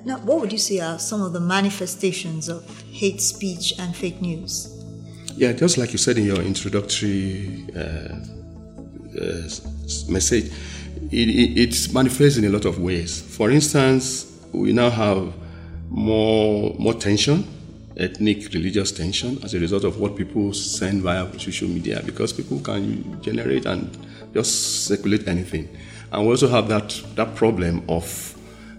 Now, 0.04 0.18
what 0.18 0.40
would 0.40 0.52
you 0.52 0.58
say 0.58 0.80
are 0.80 0.98
some 0.98 1.20
of 1.20 1.32
the 1.32 1.40
manifestations 1.40 2.48
of 2.48 2.64
hate 2.90 3.20
speech 3.20 3.74
and 3.78 3.94
fake 3.94 4.22
news? 4.22 4.76
Yeah, 5.36 5.52
just 5.52 5.76
like 5.76 5.92
you 5.92 5.98
said 5.98 6.16
in 6.16 6.24
your 6.24 6.40
introductory 6.40 7.66
uh, 7.76 8.16
uh, 9.20 9.48
message, 10.08 10.50
it, 11.10 11.28
it, 11.28 11.58
it 11.58 11.92
manifests 11.92 12.38
in 12.38 12.44
a 12.44 12.48
lot 12.48 12.64
of 12.64 12.78
ways. 12.78 13.20
For 13.20 13.50
instance, 13.50 14.38
we 14.52 14.72
now 14.72 14.90
have 14.90 15.34
more 15.88 16.74
more 16.78 16.94
tension, 16.94 17.44
ethnic, 17.96 18.52
religious 18.54 18.92
tension, 18.92 19.38
as 19.42 19.54
a 19.54 19.58
result 19.60 19.84
of 19.84 20.00
what 20.00 20.16
people 20.16 20.54
send 20.54 21.02
via 21.02 21.26
social 21.38 21.68
media, 21.68 22.02
because 22.04 22.32
people 22.32 22.58
can 22.60 23.20
generate 23.22 23.66
and 23.66 23.96
just 24.32 24.86
circulate 24.86 25.28
anything. 25.28 25.68
And 26.12 26.24
we 26.24 26.30
also 26.30 26.48
have 26.48 26.68
that 26.68 27.02
that 27.16 27.34
problem 27.34 27.82
of 27.88 28.36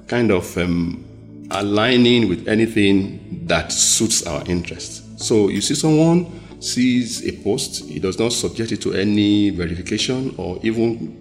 kind 0.08 0.32
of 0.32 0.58
um, 0.58 1.06
aligning 1.52 2.30
with 2.30 2.48
anything 2.48 3.46
that 3.48 3.72
suits 3.72 4.26
our 4.26 4.44
interests. 4.46 5.26
So 5.26 5.50
you 5.50 5.62
see 5.62 5.76
someone 5.76 6.62
sees 6.62 7.28
a 7.28 7.32
post, 7.44 7.86
he 7.86 8.00
does 8.00 8.20
not 8.20 8.34
subject 8.34 8.72
it 8.72 8.82
to 8.82 8.94
any 8.94 9.50
verification 9.50 10.34
or 10.38 10.60
even 10.64 11.18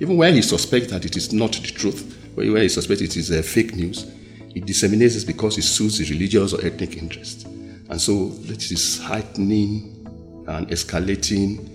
even 0.00 0.16
where 0.16 0.32
he 0.32 0.42
suspects 0.42 0.90
that 0.90 1.04
it 1.04 1.16
is 1.16 1.32
not 1.32 1.52
the 1.52 1.68
truth, 1.68 2.16
where 2.34 2.50
where 2.52 2.62
he 2.62 2.68
suspects 2.68 3.02
it 3.02 3.16
is 3.16 3.30
uh, 3.30 3.42
fake 3.42 3.74
news, 3.76 4.10
he 4.52 4.60
disseminates 4.60 5.16
it 5.16 5.26
because 5.26 5.58
it 5.58 5.62
suits 5.62 5.98
his 5.98 6.10
religious 6.10 6.52
or 6.52 6.64
ethnic 6.64 6.96
interest. 6.96 7.46
And 7.46 8.00
so 8.00 8.28
this 8.28 8.70
is 8.72 8.98
heightening 9.00 10.04
and 10.48 10.68
escalating 10.68 11.70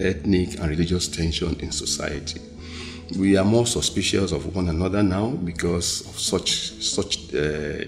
ethnic 0.00 0.58
and 0.60 0.68
religious 0.70 1.08
tension 1.08 1.58
in 1.60 1.72
society. 1.72 2.40
We 3.16 3.36
are 3.36 3.44
more 3.44 3.66
suspicious 3.66 4.32
of 4.32 4.54
one 4.54 4.68
another 4.68 5.02
now 5.02 5.30
because 5.30 6.02
of 6.02 6.18
such 6.18 6.72
such 6.82 7.32
uh, 7.34 7.38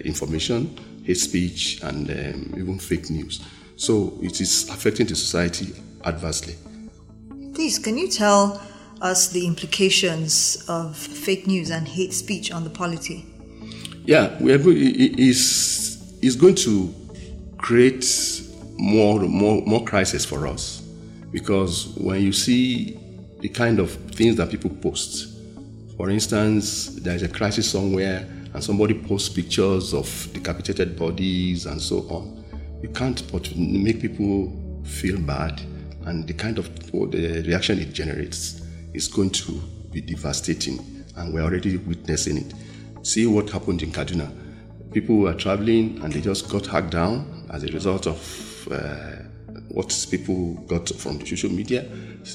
information, 0.05 0.77
hate 1.05 1.19
speech, 1.19 1.81
and 1.83 2.11
um, 2.11 2.55
even 2.57 2.79
fake 2.79 3.11
news. 3.11 3.41
So 3.77 4.19
it 4.23 4.41
is 4.41 4.69
affecting 4.71 5.07
the 5.07 5.17
society 5.17 5.75
adversely. 6.05 6.55
Please, 7.55 7.79
can 7.79 7.99
you 7.99 8.09
tell 8.09 8.61
us 9.03 9.29
the 9.29 9.47
implications 9.47 10.65
of 10.69 10.97
fake 10.97 11.47
news 11.47 11.71
and 11.71 11.87
hate 11.87 12.13
speech 12.15 12.51
on 12.53 12.65
the 12.65 12.71
polity? 12.71 13.27
Yeah, 14.07 14.37
we 14.43 14.53
are 14.53 14.59
go- 14.59 14.71
i- 14.71 14.75
i- 15.05 15.15
is 15.19 15.99
is 16.23 16.35
going 16.37 16.55
to 16.57 16.93
create 17.59 18.07
more 18.79 19.21
more 19.21 19.63
more 19.67 19.85
crisis 19.85 20.25
for 20.25 20.47
us 20.47 20.83
because 21.33 21.89
when 21.99 22.23
you 22.23 22.33
see 22.33 22.97
the 23.41 23.49
kind 23.49 23.79
of 23.79 23.91
things 24.15 24.37
that 24.37 24.51
people 24.51 24.71
post, 24.71 25.39
for 25.97 26.11
instance, 26.11 26.87
there 26.87 27.15
is 27.15 27.23
a 27.23 27.29
crisis 27.29 27.71
somewhere 27.71 28.27
and 28.55 28.63
somebody 28.65 28.95
posts 28.95 29.29
pictures 29.29 29.95
of 29.95 30.29
decapitated 30.33 30.99
bodies 30.99 31.67
and 31.67 31.81
so 31.81 31.99
on, 32.09 32.45
you 32.83 32.89
can't 32.89 33.23
make 33.57 34.01
people 34.01 34.53
feel 34.85 35.19
bad, 35.21 35.61
and 36.07 36.27
the 36.27 36.33
kind 36.33 36.59
of 36.59 36.69
or 36.95 37.07
the 37.07 37.43
reaction 37.43 37.79
it 37.79 37.93
generates 37.93 38.63
is 38.95 39.07
going 39.07 39.31
to 39.31 39.53
be 39.93 40.01
devastating, 40.01 41.05
and 41.17 41.33
we're 41.33 41.43
already 41.43 41.77
witnessing 41.77 42.39
it. 42.39 42.55
See 43.03 43.27
what 43.27 43.51
happened 43.51 43.83
in 43.83 43.93
Kaduna. 43.93 44.33
People 44.93 45.19
were 45.19 45.35
traveling 45.35 46.01
and 46.03 46.13
they 46.13 46.21
just 46.21 46.51
got 46.51 46.67
hacked 46.67 46.91
down 46.91 47.47
as 47.51 47.63
a 47.63 47.69
result 47.69 48.07
of 48.07 48.69
uh, 48.71 49.20
what 49.71 50.07
people 50.11 50.55
got 50.67 50.89
from 50.89 51.19
the 51.19 51.27
social 51.27 51.51
media. 51.51 51.87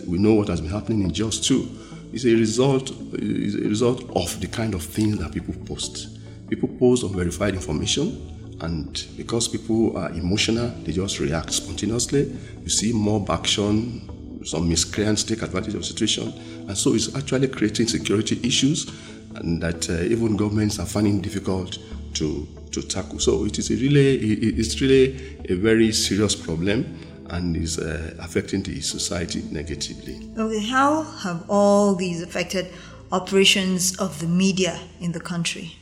We 0.08 0.18
know 0.18 0.34
what 0.34 0.48
has 0.48 0.62
been 0.62 0.72
happening 0.72 1.04
in 1.04 1.14
Jos 1.14 1.40
too. 1.40 1.70
It's 2.14 2.26
a 2.26 2.34
result, 2.34 2.92
it's 3.14 3.56
a 3.56 3.68
result 3.68 4.10
of 4.16 4.40
the 4.40 4.48
kind 4.48 4.74
of 4.74 4.84
things 4.84 5.18
that 5.20 5.34
people 5.34 5.54
post. 5.66 6.18
People 6.50 6.70
post 6.80 7.04
unverified 7.04 7.56
information, 7.56 8.58
and 8.62 9.06
because 9.18 9.48
people 9.48 9.98
are 9.98 10.10
emotional, 10.12 10.70
they 10.84 10.94
just 10.94 11.20
react 11.20 11.52
spontaneously. 11.52 12.32
You 12.64 12.70
see 12.70 12.94
mob 12.94 13.30
action, 13.30 14.42
some 14.46 14.70
miscreants 14.70 15.24
take 15.24 15.42
advantage 15.42 15.74
of 15.74 15.82
the 15.82 15.86
situation, 15.88 16.32
and 16.68 16.78
so 16.78 16.94
it's 16.94 17.14
actually 17.16 17.48
creating 17.50 17.88
security 17.88 18.40
issues, 18.44 18.90
and 19.36 19.62
that 19.62 19.90
uh, 19.90 19.94
even 20.04 20.38
governments 20.38 20.80
are 20.80 20.86
finding 20.86 21.20
difficult 21.22 21.80
to 22.14 22.48
to 22.72 22.82
tackle. 22.82 23.20
So 23.20 23.46
it 23.46 23.58
is 23.58 23.72
a 23.72 23.76
really, 23.76 24.18
it's 24.18 24.80
really 24.82 25.38
a 25.50 25.56
very 25.56 25.92
serious 25.92 26.36
problem, 26.36 26.86
and 27.30 27.56
is 27.56 27.80
uh, 27.80 28.16
affecting 28.20 28.64
the 28.64 28.82
society 28.82 29.44
negatively. 29.52 30.30
Okay, 30.38 30.66
how 30.66 31.04
have 31.04 31.46
all 31.50 31.96
these 31.96 32.22
affected 32.22 32.68
operations 33.12 33.96
of 33.98 34.20
the 34.20 34.28
media 34.28 34.80
in 35.00 35.12
the 35.12 35.20
country? 35.20 35.76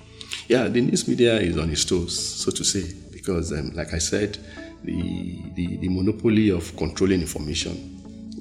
Yeah, 0.47 0.67
the 0.67 0.81
news 0.81 1.07
media 1.07 1.39
is 1.39 1.57
on 1.57 1.69
its 1.69 1.85
toes, 1.85 2.17
so 2.17 2.51
to 2.51 2.63
say, 2.63 2.93
because, 3.11 3.51
um, 3.51 3.71
like 3.73 3.93
I 3.93 3.99
said, 3.99 4.37
the, 4.83 5.41
the, 5.55 5.77
the 5.77 5.89
monopoly 5.89 6.49
of 6.49 6.75
controlling 6.75 7.21
information 7.21 7.93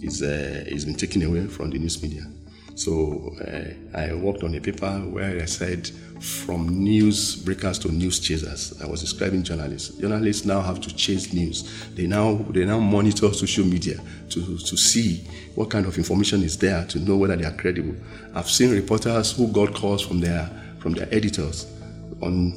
is 0.03 0.23
uh, 0.23 0.65
is 0.67 0.85
been 0.85 0.97
taken 0.97 1.23
away 1.23 1.47
from 1.47 1.71
the 1.71 1.79
news 1.79 2.03
media. 2.03 2.27
So 2.75 3.35
uh, 3.41 3.99
I 3.99 4.15
worked 4.15 4.43
on 4.43 4.55
a 4.55 4.61
paper 4.61 4.91
where 5.11 5.41
I 5.41 5.45
said 5.45 5.91
from 6.21 6.69
news 6.69 7.37
breakers 7.37 7.79
to 7.81 7.89
news 7.89 8.21
chasers. 8.21 8.81
I 8.81 8.87
was 8.87 9.01
describing 9.01 9.43
journalists. 9.43 9.97
Journalists 9.99 10.45
now 10.45 10.61
have 10.61 10.81
to 10.81 10.95
chase 10.95 11.33
news. 11.33 11.87
They 11.95 12.07
now 12.07 12.35
they 12.51 12.65
now 12.65 12.79
monitor 12.79 13.33
social 13.35 13.65
media 13.65 14.01
to, 14.31 14.59
to 14.59 14.77
see 14.77 15.25
what 15.55 15.71
kind 15.71 15.87
of 15.87 15.99
information 15.99 16.43
is 16.43 16.57
there 16.57 16.85
to 16.87 16.99
know 17.01 17.17
whether 17.17 17.37
they 17.37 17.45
are 17.45 17.57
credible. 17.57 17.95
I've 18.35 18.49
seen 18.49 18.71
reporters 18.71 19.33
who 19.33 19.49
got 19.49 19.75
calls 19.75 20.03
from 20.03 20.21
their 20.21 20.51
from 20.79 20.93
their 20.93 21.09
editors 21.13 21.67
on 22.21 22.53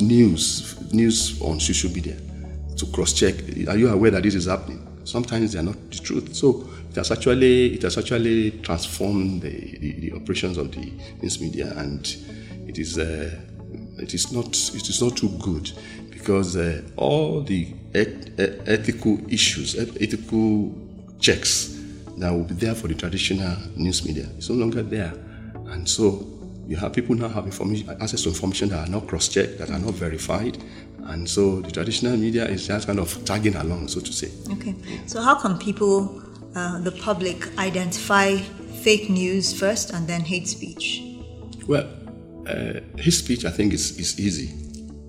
news 0.00 0.92
news 0.92 1.40
on 1.42 1.58
social 1.60 1.90
media 1.90 2.16
to 2.76 2.86
cross 2.86 3.12
check. 3.12 3.34
Are 3.68 3.76
you 3.76 3.88
aware 3.88 4.10
that 4.10 4.22
this 4.22 4.34
is 4.34 4.46
happening? 4.46 4.86
Sometimes 5.04 5.52
they 5.52 5.58
are 5.58 5.62
not 5.62 5.90
the 5.90 5.98
truth. 5.98 6.34
So 6.34 6.68
has 7.00 7.10
actually 7.10 7.74
it 7.74 7.82
has 7.82 7.96
actually 7.96 8.50
transformed 8.62 9.42
the, 9.42 9.78
the, 9.82 9.92
the 10.00 10.12
operations 10.12 10.56
of 10.58 10.70
the 10.72 10.92
news 11.22 11.40
media, 11.40 11.72
and 11.76 12.16
it 12.68 12.78
is 12.78 12.98
uh, 12.98 13.30
it 13.98 14.12
is 14.14 14.32
not 14.32 14.48
it 14.48 14.88
is 14.88 15.00
not 15.02 15.16
too 15.16 15.30
good 15.38 15.72
because 16.10 16.56
uh, 16.56 16.82
all 16.96 17.42
the 17.42 17.62
eth- 17.94 18.38
eth- 18.38 18.68
ethical 18.68 19.18
issues, 19.32 19.76
ethical 19.78 20.74
checks 21.18 21.80
that 22.18 22.30
will 22.30 22.44
be 22.44 22.54
there 22.54 22.74
for 22.74 22.88
the 22.88 22.94
traditional 22.94 23.56
news 23.76 24.04
media 24.04 24.26
is 24.38 24.50
no 24.50 24.56
longer 24.56 24.82
there, 24.82 25.12
and 25.72 25.88
so 25.88 26.26
you 26.68 26.76
have 26.76 26.92
people 26.92 27.16
now 27.16 27.28
have 27.28 27.46
access 27.46 28.22
to 28.22 28.28
information 28.28 28.68
that 28.68 28.86
are 28.86 28.90
not 28.90 29.06
cross-checked, 29.08 29.58
that 29.58 29.70
are 29.70 29.78
not 29.78 29.94
verified, 29.94 30.56
and 31.06 31.28
so 31.28 31.60
the 31.60 31.70
traditional 31.70 32.16
media 32.16 32.46
is 32.46 32.66
just 32.68 32.86
kind 32.86 33.00
of 33.00 33.24
tagging 33.24 33.56
along, 33.56 33.88
so 33.88 34.00
to 34.00 34.12
say. 34.12 34.30
Okay, 34.52 34.74
so 35.06 35.20
how 35.20 35.34
can 35.34 35.58
people, 35.58 36.22
uh, 36.54 36.80
the 36.80 36.92
public, 36.92 37.58
identify 37.58 38.36
fake 38.82 39.10
news 39.10 39.52
first 39.52 39.92
and 39.92 40.06
then 40.06 40.20
hate 40.22 40.48
speech? 40.48 41.02
Well, 41.66 41.88
uh, 42.46 42.80
his 42.98 43.18
speech, 43.18 43.44
I 43.44 43.50
think, 43.50 43.72
is, 43.72 43.98
is 43.98 44.18
easy 44.18 44.48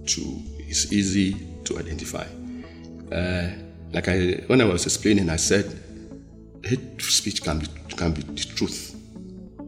to 0.06 0.22
is 0.68 0.92
easy 0.94 1.36
to 1.66 1.80
identify. 1.80 2.26
Uh, 3.12 3.50
like 3.92 4.08
I, 4.08 4.44
when 4.48 4.62
I 4.62 4.66
was 4.66 4.86
explaining, 4.86 5.30
I 5.30 5.36
said, 5.36 5.66
hate 6.64 7.02
speech 7.02 7.44
can 7.44 7.60
be 7.60 7.68
can 7.96 8.14
be 8.14 8.22
the 8.22 8.44
truth, 8.56 8.96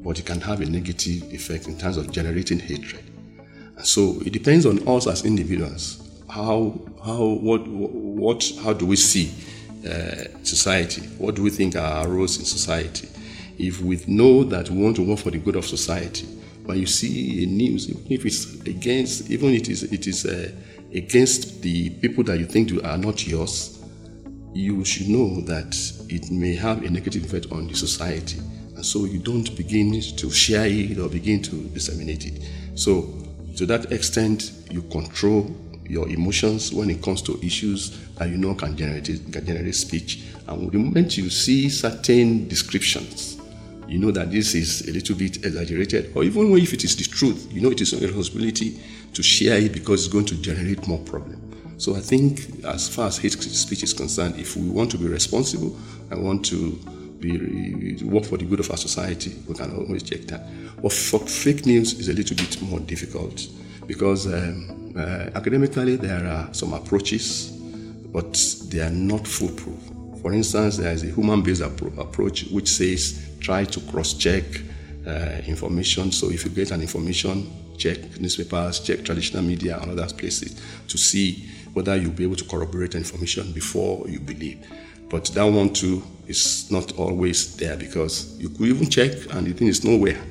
but 0.04 0.20
it 0.20 0.26
can 0.26 0.42
have 0.42 0.62
a 0.62 0.66
negative 0.66 1.34
effect 1.34 1.68
in 1.68 1.78
terms 1.78 1.98
of 1.98 2.12
generating 2.12 2.60
hatred. 2.60 3.04
And 3.78 3.86
So 3.86 4.22
it 4.26 4.32
depends 4.32 4.66
on 4.66 4.88
us 4.88 5.08
as 5.08 5.26
individuals. 5.26 6.00
How, 6.30 6.80
how, 7.06 7.26
what, 7.26 7.68
what, 7.68 8.52
how 8.64 8.74
do 8.74 8.86
we 8.86 8.96
see 8.96 9.32
uh, 9.86 10.44
society? 10.44 11.02
What 11.18 11.36
do 11.36 11.44
we 11.44 11.50
think 11.50 11.76
are 11.76 11.80
our 11.80 12.08
roles 12.08 12.38
in 12.38 12.46
society? 12.46 13.10
If 13.58 13.82
we 13.82 14.00
know 14.08 14.44
that 14.46 14.70
we 14.70 14.82
want 14.82 14.96
to 14.98 15.04
work 15.04 15.20
for 15.20 15.32
the 15.32 15.38
good 15.38 15.56
of 15.56 15.66
society, 15.66 16.28
but 16.66 16.78
you 16.78 16.86
see 16.86 17.44
a 17.44 17.48
news, 17.48 17.90
even 17.90 18.06
if 18.10 18.26
it's 18.26 18.54
against, 18.62 19.30
even 19.30 19.50
it 19.50 19.70
is, 19.70 19.84
it 19.84 20.08
is 20.08 20.26
uh, 20.26 20.52
against 20.94 21.62
the 21.62 21.90
people 21.90 22.24
that 22.24 22.40
you 22.40 22.46
think 22.46 22.72
are 22.84 22.98
not 22.98 23.28
yours, 23.28 23.84
you 24.54 24.86
should 24.86 25.10
know 25.10 25.42
that 25.42 25.76
it 26.10 26.32
may 26.32 26.56
have 26.56 26.84
a 26.84 26.90
negative 26.90 27.26
effect 27.26 27.52
on 27.52 27.68
the 27.68 27.74
society. 27.74 28.40
And 28.76 28.86
so 28.86 29.06
you 29.06 29.20
don't 29.20 29.56
begin 29.56 29.92
to 30.00 30.30
share 30.32 30.68
it 30.68 30.98
or 30.98 31.10
begin 31.10 31.42
to 31.44 31.56
disseminate 31.70 32.26
it. 32.26 32.44
So, 32.76 33.14
to 33.58 33.66
that 33.68 33.92
extent, 33.92 34.52
you 34.72 34.82
control 34.84 35.56
your 35.88 36.08
emotions 36.10 36.74
when 36.74 36.90
it 36.90 37.02
comes 37.02 37.22
to 37.24 37.40
issues 37.46 37.98
that 38.16 38.30
you 38.30 38.38
know 38.38 38.54
can 38.56 38.76
generate, 38.76 39.06
can 39.06 39.46
generate 39.46 39.76
speech. 39.76 40.24
And 40.48 40.72
the 40.72 40.78
moment 40.78 41.18
you 41.18 41.30
see 41.30 41.70
certain 41.70 42.48
descriptions, 42.48 43.40
you 43.88 44.00
know 44.00 44.12
that 44.12 44.32
this 44.32 44.56
is 44.56 44.88
a 44.88 44.92
little 44.92 45.16
bit 45.16 45.38
exaggerated, 45.46 46.12
or 46.16 46.24
even 46.24 46.56
if 46.58 46.74
it 46.74 46.84
is 46.84 46.96
the 46.96 47.04
truth, 47.04 47.48
you 47.52 47.62
know 47.62 47.72
it 47.72 47.82
is 47.82 47.92
your 47.92 48.02
responsibility 48.02 48.80
to 49.14 49.22
share 49.22 49.58
it 49.58 49.74
because 49.74 50.06
it's 50.06 50.14
going 50.14 50.26
to 50.26 50.36
generate 50.36 50.88
more 50.88 51.00
problem. 51.00 51.40
So 51.78 51.96
I 51.96 52.00
think, 52.00 52.64
as 52.66 52.88
far 52.88 53.08
as 53.08 53.18
hate 53.18 53.34
speech 53.34 53.84
is 53.84 53.94
concerned, 53.94 54.36
if 54.38 54.56
we 54.56 54.70
want 54.70 54.92
to 54.92 54.98
be 54.98 55.08
responsible 55.08 55.78
and 56.12 56.24
want 56.24 56.46
to 56.46 56.80
be 57.20 58.04
work 58.04 58.26
for 58.26 58.38
the 58.38 58.46
good 58.46 58.60
of 58.60 58.70
our 58.72 58.78
society, 58.78 59.36
we 59.48 59.56
can 59.56 59.76
always 59.76 60.04
check 60.04 60.22
that. 60.28 60.48
But 60.82 60.92
for 60.92 61.20
fake 61.20 61.66
news 61.66 61.94
is 61.94 62.10
a 62.10 62.14
little 62.14 62.36
bit 62.36 62.62
more 62.62 62.80
difficult 62.80 63.48
because 63.88 64.28
um, 64.28 64.94
uh, 64.98 65.30
academically 65.36 65.96
there 65.96 66.26
are 66.26 66.54
some 66.54 66.74
approaches, 66.74 67.52
but 68.12 68.34
they 68.70 68.82
are 68.82 68.90
not 68.90 69.28
foolproof. 69.28 69.80
For 70.22 70.34
instance, 70.34 70.78
there 70.78 70.94
is 70.94 71.04
a 71.04 71.08
human-based 71.08 71.62
appro- 71.62 71.98
approach 71.98 72.46
which 72.46 72.70
says 72.70 73.30
try 73.40 73.66
to 73.66 73.80
cross-check 73.92 74.44
uh, 75.06 75.42
information. 75.46 76.12
So 76.12 76.30
if 76.30 76.46
you 76.46 76.52
get 76.52 76.72
an 76.72 76.82
information, 76.82 77.52
check 77.78 78.20
newspapers, 78.20 78.80
check 78.80 79.04
traditional 79.04 79.44
media 79.44 79.78
and 79.80 79.92
other 79.92 80.14
places 80.14 80.62
to 80.88 80.98
see 80.98 81.50
whether 81.74 81.96
you'll 81.96 82.12
be 82.12 82.24
able 82.24 82.36
to 82.36 82.46
corroborate 82.46 82.96
information 82.96 83.52
before 83.52 84.08
you 84.08 84.20
believe. 84.20 84.66
But 85.10 85.26
that 85.26 85.44
one 85.44 85.74
too 85.74 86.04
is 86.28 86.72
not 86.72 86.98
always 86.98 87.56
there 87.58 87.76
because 87.76 88.40
you 88.40 88.50
could 88.50 88.68
even 88.68 88.90
check 88.90 89.12
and 89.32 89.46
the 89.46 89.54
thing 89.54 89.68
is 89.68 89.84
nowhere. 89.84 90.22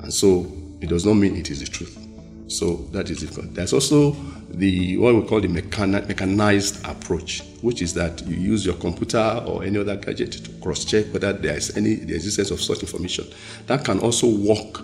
And 0.00 0.12
so 0.12 0.50
it 0.80 0.88
does 0.88 1.04
not 1.04 1.14
mean 1.14 1.36
it 1.36 1.50
is 1.50 1.60
the 1.60 1.66
truth. 1.66 2.03
So 2.48 2.76
that 2.92 3.10
is 3.10 3.20
difficult. 3.20 3.54
There's 3.54 3.72
also 3.72 4.12
the 4.50 4.96
what 4.98 5.14
we 5.14 5.22
call 5.22 5.40
the 5.40 5.48
mechanized 5.48 6.84
approach, 6.86 7.42
which 7.62 7.82
is 7.82 7.94
that 7.94 8.26
you 8.26 8.36
use 8.36 8.64
your 8.66 8.76
computer 8.76 9.42
or 9.46 9.64
any 9.64 9.78
other 9.78 9.96
gadget 9.96 10.32
to 10.32 10.50
cross-check 10.60 11.06
whether 11.12 11.32
there 11.32 11.56
is 11.56 11.76
any 11.76 11.94
the 11.94 12.14
existence 12.14 12.50
of 12.50 12.60
such 12.60 12.80
information. 12.80 13.26
That 13.66 13.84
can 13.84 13.98
also 14.00 14.28
work 14.28 14.80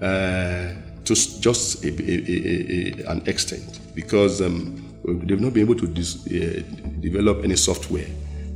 uh, 0.00 0.74
to 1.04 1.40
just 1.40 1.84
a, 1.84 1.88
a, 1.88 3.02
a, 3.02 3.10
an 3.10 3.26
extent 3.26 3.80
because 3.94 4.40
um, 4.40 4.86
they've 5.04 5.40
not 5.40 5.52
been 5.52 5.64
able 5.64 5.76
to 5.76 5.86
dis- 5.86 6.26
uh, 6.26 6.62
develop 7.00 7.44
any 7.44 7.56
software 7.56 8.06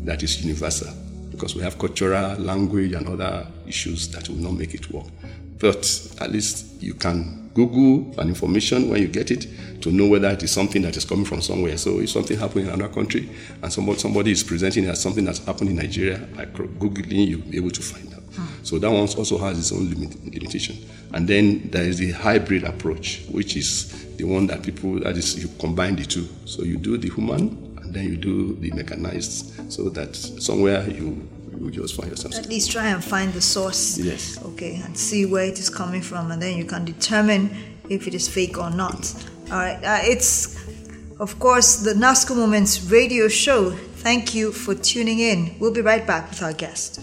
that 0.05 0.23
is 0.23 0.45
universal 0.45 0.93
because 1.31 1.57
we 1.57 1.62
have 1.62 1.79
cultural, 1.79 2.37
language, 2.38 2.93
and 2.93 3.09
other 3.09 3.47
issues 3.67 4.09
that 4.12 4.29
will 4.29 4.37
not 4.37 4.53
make 4.53 4.73
it 4.75 4.90
work. 4.93 5.07
But 5.59 6.14
at 6.21 6.31
least 6.31 6.81
you 6.81 6.95
can 6.95 7.44
Google 7.55 8.19
an 8.21 8.29
information 8.29 8.90
when 8.90 9.01
you 9.01 9.09
get 9.09 9.31
it 9.31 9.47
to 9.83 9.93
know 9.93 10.09
whether 10.09 10.29
it 10.29 10.43
is 10.43 10.51
something 10.51 10.83
that 10.83 10.97
is 10.97 11.05
coming 11.05 11.25
from 11.25 11.40
somewhere. 11.40 11.77
So 11.79 12.01
if 12.01 12.11
something 12.11 12.37
happened 12.37 12.67
in 12.69 12.75
another 12.75 12.93
country 12.93 13.31
and 13.62 13.73
somebody, 13.73 13.99
somebody 13.99 14.33
is 14.33 14.43
presenting 14.43 14.85
it 14.85 14.88
as 14.88 15.01
something 15.01 15.25
that's 15.25 15.45
happened 15.45 15.71
in 15.71 15.77
Nigeria, 15.77 16.19
by 16.37 16.47
Googling, 16.47 17.29
you'll 17.29 17.40
be 17.43 17.57
able 17.57 17.71
to 17.71 17.83
find 17.83 18.12
out. 18.12 18.21
Hmm. 18.21 18.64
So 18.64 18.79
that 18.81 18.90
one 18.90 19.01
also 19.03 19.38
has 19.38 19.59
its 19.59 19.73
own 19.73 19.88
limit, 19.88 20.23
limitation. 20.25 20.77
And 21.12 21.29
then 21.29 21.71
there 21.71 21.85
is 21.85 21.99
the 21.99 22.11
hybrid 22.11 22.64
approach, 22.64 23.23
which 23.31 23.57
is 23.57 24.17
the 24.17 24.25
one 24.25 24.49
that 24.49 24.62
people, 24.64 24.99
that 25.01 25.17
is, 25.17 25.40
you 25.40 25.49
combine 25.61 25.95
the 25.97 26.05
two. 26.05 26.29
So 26.45 26.64
you 26.64 26.77
do 26.77 26.97
the 26.99 27.09
human 27.11 27.75
and 27.83 27.95
then 27.95 28.05
you 28.05 28.17
do 28.17 28.57
the 28.57 28.73
mechanized 28.73 29.73
so 29.73 29.88
that 29.90 30.17
somewhere 30.17 30.88
you, 30.88 31.29
you 31.61 31.71
just 31.71 31.97
find 31.97 32.11
yourself. 32.11 32.35
At 32.35 32.49
least 32.49 32.71
try 32.71 32.88
and 32.88 33.03
find 33.03 33.33
the 33.33 33.40
source. 33.40 33.99
Yes. 33.99 34.38
Okay, 34.45 34.81
and 34.85 34.97
see 34.97 35.27
where 35.27 35.45
it 35.45 35.59
is 35.59 35.71
coming 35.71 36.03
from, 36.03 36.31
and 36.31 36.40
then 36.40 36.57
you 36.57 36.64
can 36.64 36.85
determine 36.85 37.51
if 37.88 38.07
it 38.07 38.14
is 38.14 38.29
fake 38.29 38.59
or 38.59 38.71
not. 38.71 39.14
All 39.51 39.59
right. 39.59 39.83
Uh, 39.83 40.01
it's, 40.03 40.57
of 41.21 41.38
course, 41.38 41.77
the 41.77 41.93
NASCO 41.95 42.35
Moments 42.37 42.83
radio 42.90 43.29
show. 43.29 43.71
Thank 43.71 44.35
you 44.35 44.53
for 44.53 44.75
tuning 44.75 45.19
in. 45.19 45.57
We'll 45.59 45.73
be 45.73 45.81
right 45.81 46.07
back 46.07 46.31
with 46.31 46.43
our 46.43 46.53
guest. 46.53 47.01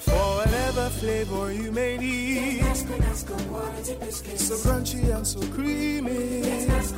For 0.00 0.12
whatever 0.12 0.88
flavor 0.90 1.52
you 1.52 1.72
may 1.72 1.96
need. 1.98 2.62
So 4.36 4.56
crunchy 4.56 5.14
and 5.14 5.26
so 5.26 5.40
creamy. 5.48 6.31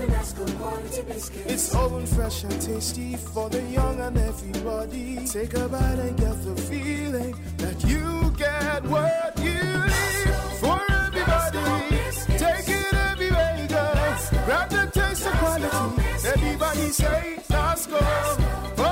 It's 0.07 1.75
oven 1.75 2.05
fresh 2.07 2.45
and 2.45 2.61
tasty 2.61 3.17
for 3.17 3.49
the 3.49 3.63
young 3.63 4.01
and 4.01 4.19
everybody. 4.19 5.27
Take 5.27 5.55
a 5.55 5.67
bite 5.69 5.99
and 5.99 6.17
get 6.19 6.45
the 6.45 6.55
feeling 6.63 7.35
that 7.57 7.83
you 7.85 8.31
get 8.37 8.85
what 8.85 9.39
you 9.39 9.55
need. 9.55 10.35
For 10.61 10.79
everybody, 10.91 11.99
take 12.37 12.69
it 12.69 12.93
everywhere 12.93 13.57
you 13.61 13.69
go. 13.69 13.93
Grab 14.45 14.69
the 14.69 14.91
taste 14.93 15.27
of 15.27 15.33
quality. 15.35 16.03
Everybody 16.29 16.89
say 16.91 17.39
Nasco. 17.49 18.84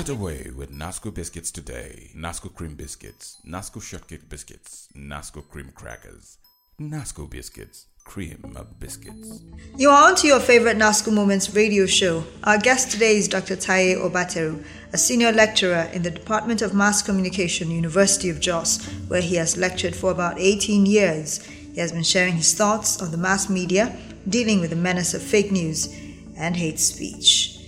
Get 0.00 0.08
away 0.08 0.50
with 0.56 0.72
Nasco 0.72 1.12
biscuits 1.12 1.50
today. 1.50 2.10
Nasco 2.16 2.48
cream 2.54 2.74
biscuits, 2.74 3.36
Nasco 3.46 3.82
shortcake 3.82 4.30
biscuits, 4.30 4.88
Nasco 4.96 5.46
cream 5.46 5.72
crackers, 5.74 6.38
Nasco 6.80 7.28
biscuits, 7.28 7.84
cream 8.02 8.54
of 8.56 8.80
biscuits. 8.80 9.42
You 9.76 9.90
are 9.90 10.08
on 10.08 10.16
to 10.16 10.26
your 10.26 10.40
favorite 10.40 10.78
NASCO 10.78 11.12
Moments 11.12 11.54
radio 11.54 11.84
show. 11.84 12.24
Our 12.44 12.56
guest 12.56 12.90
today 12.90 13.18
is 13.18 13.28
Dr. 13.28 13.56
Taye 13.56 13.94
Obateru, 13.94 14.64
a 14.94 14.96
senior 14.96 15.32
lecturer 15.32 15.90
in 15.92 16.02
the 16.02 16.10
Department 16.10 16.62
of 16.62 16.72
Mass 16.72 17.02
Communication, 17.02 17.70
University 17.70 18.30
of 18.30 18.40
Jos, 18.40 18.82
where 19.08 19.20
he 19.20 19.34
has 19.34 19.58
lectured 19.58 19.94
for 19.94 20.10
about 20.10 20.38
18 20.38 20.86
years. 20.86 21.44
He 21.44 21.78
has 21.78 21.92
been 21.92 22.04
sharing 22.04 22.36
his 22.36 22.54
thoughts 22.54 23.02
on 23.02 23.10
the 23.10 23.18
mass 23.18 23.50
media, 23.50 23.94
dealing 24.26 24.60
with 24.62 24.70
the 24.70 24.76
menace 24.76 25.12
of 25.12 25.20
fake 25.20 25.52
news 25.52 25.94
and 26.38 26.56
hate 26.56 26.80
speech. 26.80 27.59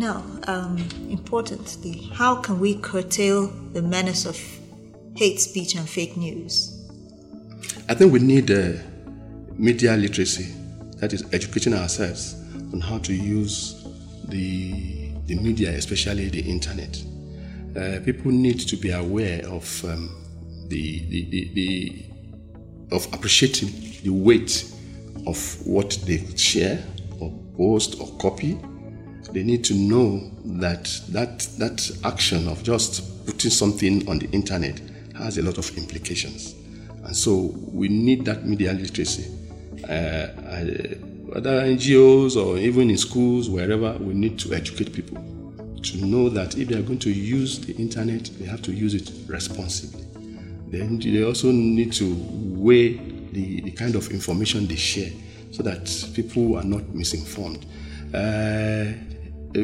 Now, 0.00 0.24
um, 0.46 0.78
importantly, 1.10 2.08
how 2.14 2.36
can 2.36 2.58
we 2.58 2.76
curtail 2.76 3.48
the 3.74 3.82
menace 3.82 4.24
of 4.24 4.40
hate 5.14 5.38
speech 5.38 5.74
and 5.74 5.86
fake 5.86 6.16
news? 6.16 6.88
I 7.86 7.92
think 7.92 8.10
we 8.10 8.20
need 8.20 8.50
uh, 8.50 8.80
media 9.58 9.94
literacy, 9.98 10.54
that 11.00 11.12
is, 11.12 11.22
educating 11.34 11.74
ourselves 11.74 12.34
on 12.72 12.80
how 12.80 12.96
to 13.00 13.12
use 13.12 13.86
the, 14.24 15.12
the 15.26 15.34
media, 15.34 15.68
especially 15.72 16.30
the 16.30 16.50
internet. 16.50 17.04
Uh, 17.76 18.02
people 18.02 18.32
need 18.32 18.58
to 18.60 18.76
be 18.76 18.92
aware 18.92 19.46
of 19.48 19.84
um, 19.84 20.08
the, 20.68 21.04
the, 21.10 21.24
the, 21.28 21.50
the 21.52 22.04
of 22.96 23.06
appreciating 23.12 23.68
the 24.02 24.08
weight 24.08 24.64
of 25.26 25.66
what 25.66 25.90
they 26.06 26.24
share 26.38 26.82
or 27.20 27.30
post 27.58 28.00
or 28.00 28.08
copy. 28.16 28.58
They 29.32 29.42
need 29.42 29.64
to 29.64 29.74
know 29.74 30.30
that 30.44 30.84
that 31.10 31.40
that 31.58 31.90
action 32.04 32.48
of 32.48 32.62
just 32.62 33.26
putting 33.26 33.50
something 33.50 34.08
on 34.08 34.18
the 34.18 34.28
internet 34.30 34.80
has 35.16 35.38
a 35.38 35.42
lot 35.42 35.58
of 35.58 35.76
implications, 35.76 36.54
and 37.04 37.14
so 37.14 37.54
we 37.72 37.88
need 37.88 38.24
that 38.24 38.46
media 38.46 38.72
literacy. 38.72 39.30
Uh, 39.84 40.26
whether 41.30 41.62
NGOs 41.62 42.36
or 42.36 42.58
even 42.58 42.90
in 42.90 42.98
schools, 42.98 43.48
wherever, 43.48 43.92
we 43.98 44.14
need 44.14 44.36
to 44.40 44.52
educate 44.52 44.92
people 44.92 45.16
to 45.82 46.04
know 46.04 46.28
that 46.28 46.58
if 46.58 46.68
they 46.68 46.76
are 46.76 46.82
going 46.82 46.98
to 46.98 47.10
use 47.10 47.60
the 47.60 47.72
internet, 47.74 48.24
they 48.38 48.44
have 48.46 48.62
to 48.62 48.72
use 48.72 48.94
it 48.94 49.12
responsibly. 49.28 50.04
Then 50.68 50.98
they 50.98 51.24
also 51.24 51.50
need 51.50 51.92
to 51.94 52.14
weigh 52.14 52.94
the, 53.32 53.60
the 53.60 53.70
kind 53.70 53.94
of 53.94 54.10
information 54.10 54.66
they 54.66 54.76
share 54.76 55.10
so 55.50 55.62
that 55.62 56.10
people 56.14 56.56
are 56.56 56.64
not 56.64 56.88
misinformed. 56.94 57.64
Uh, 58.14 58.92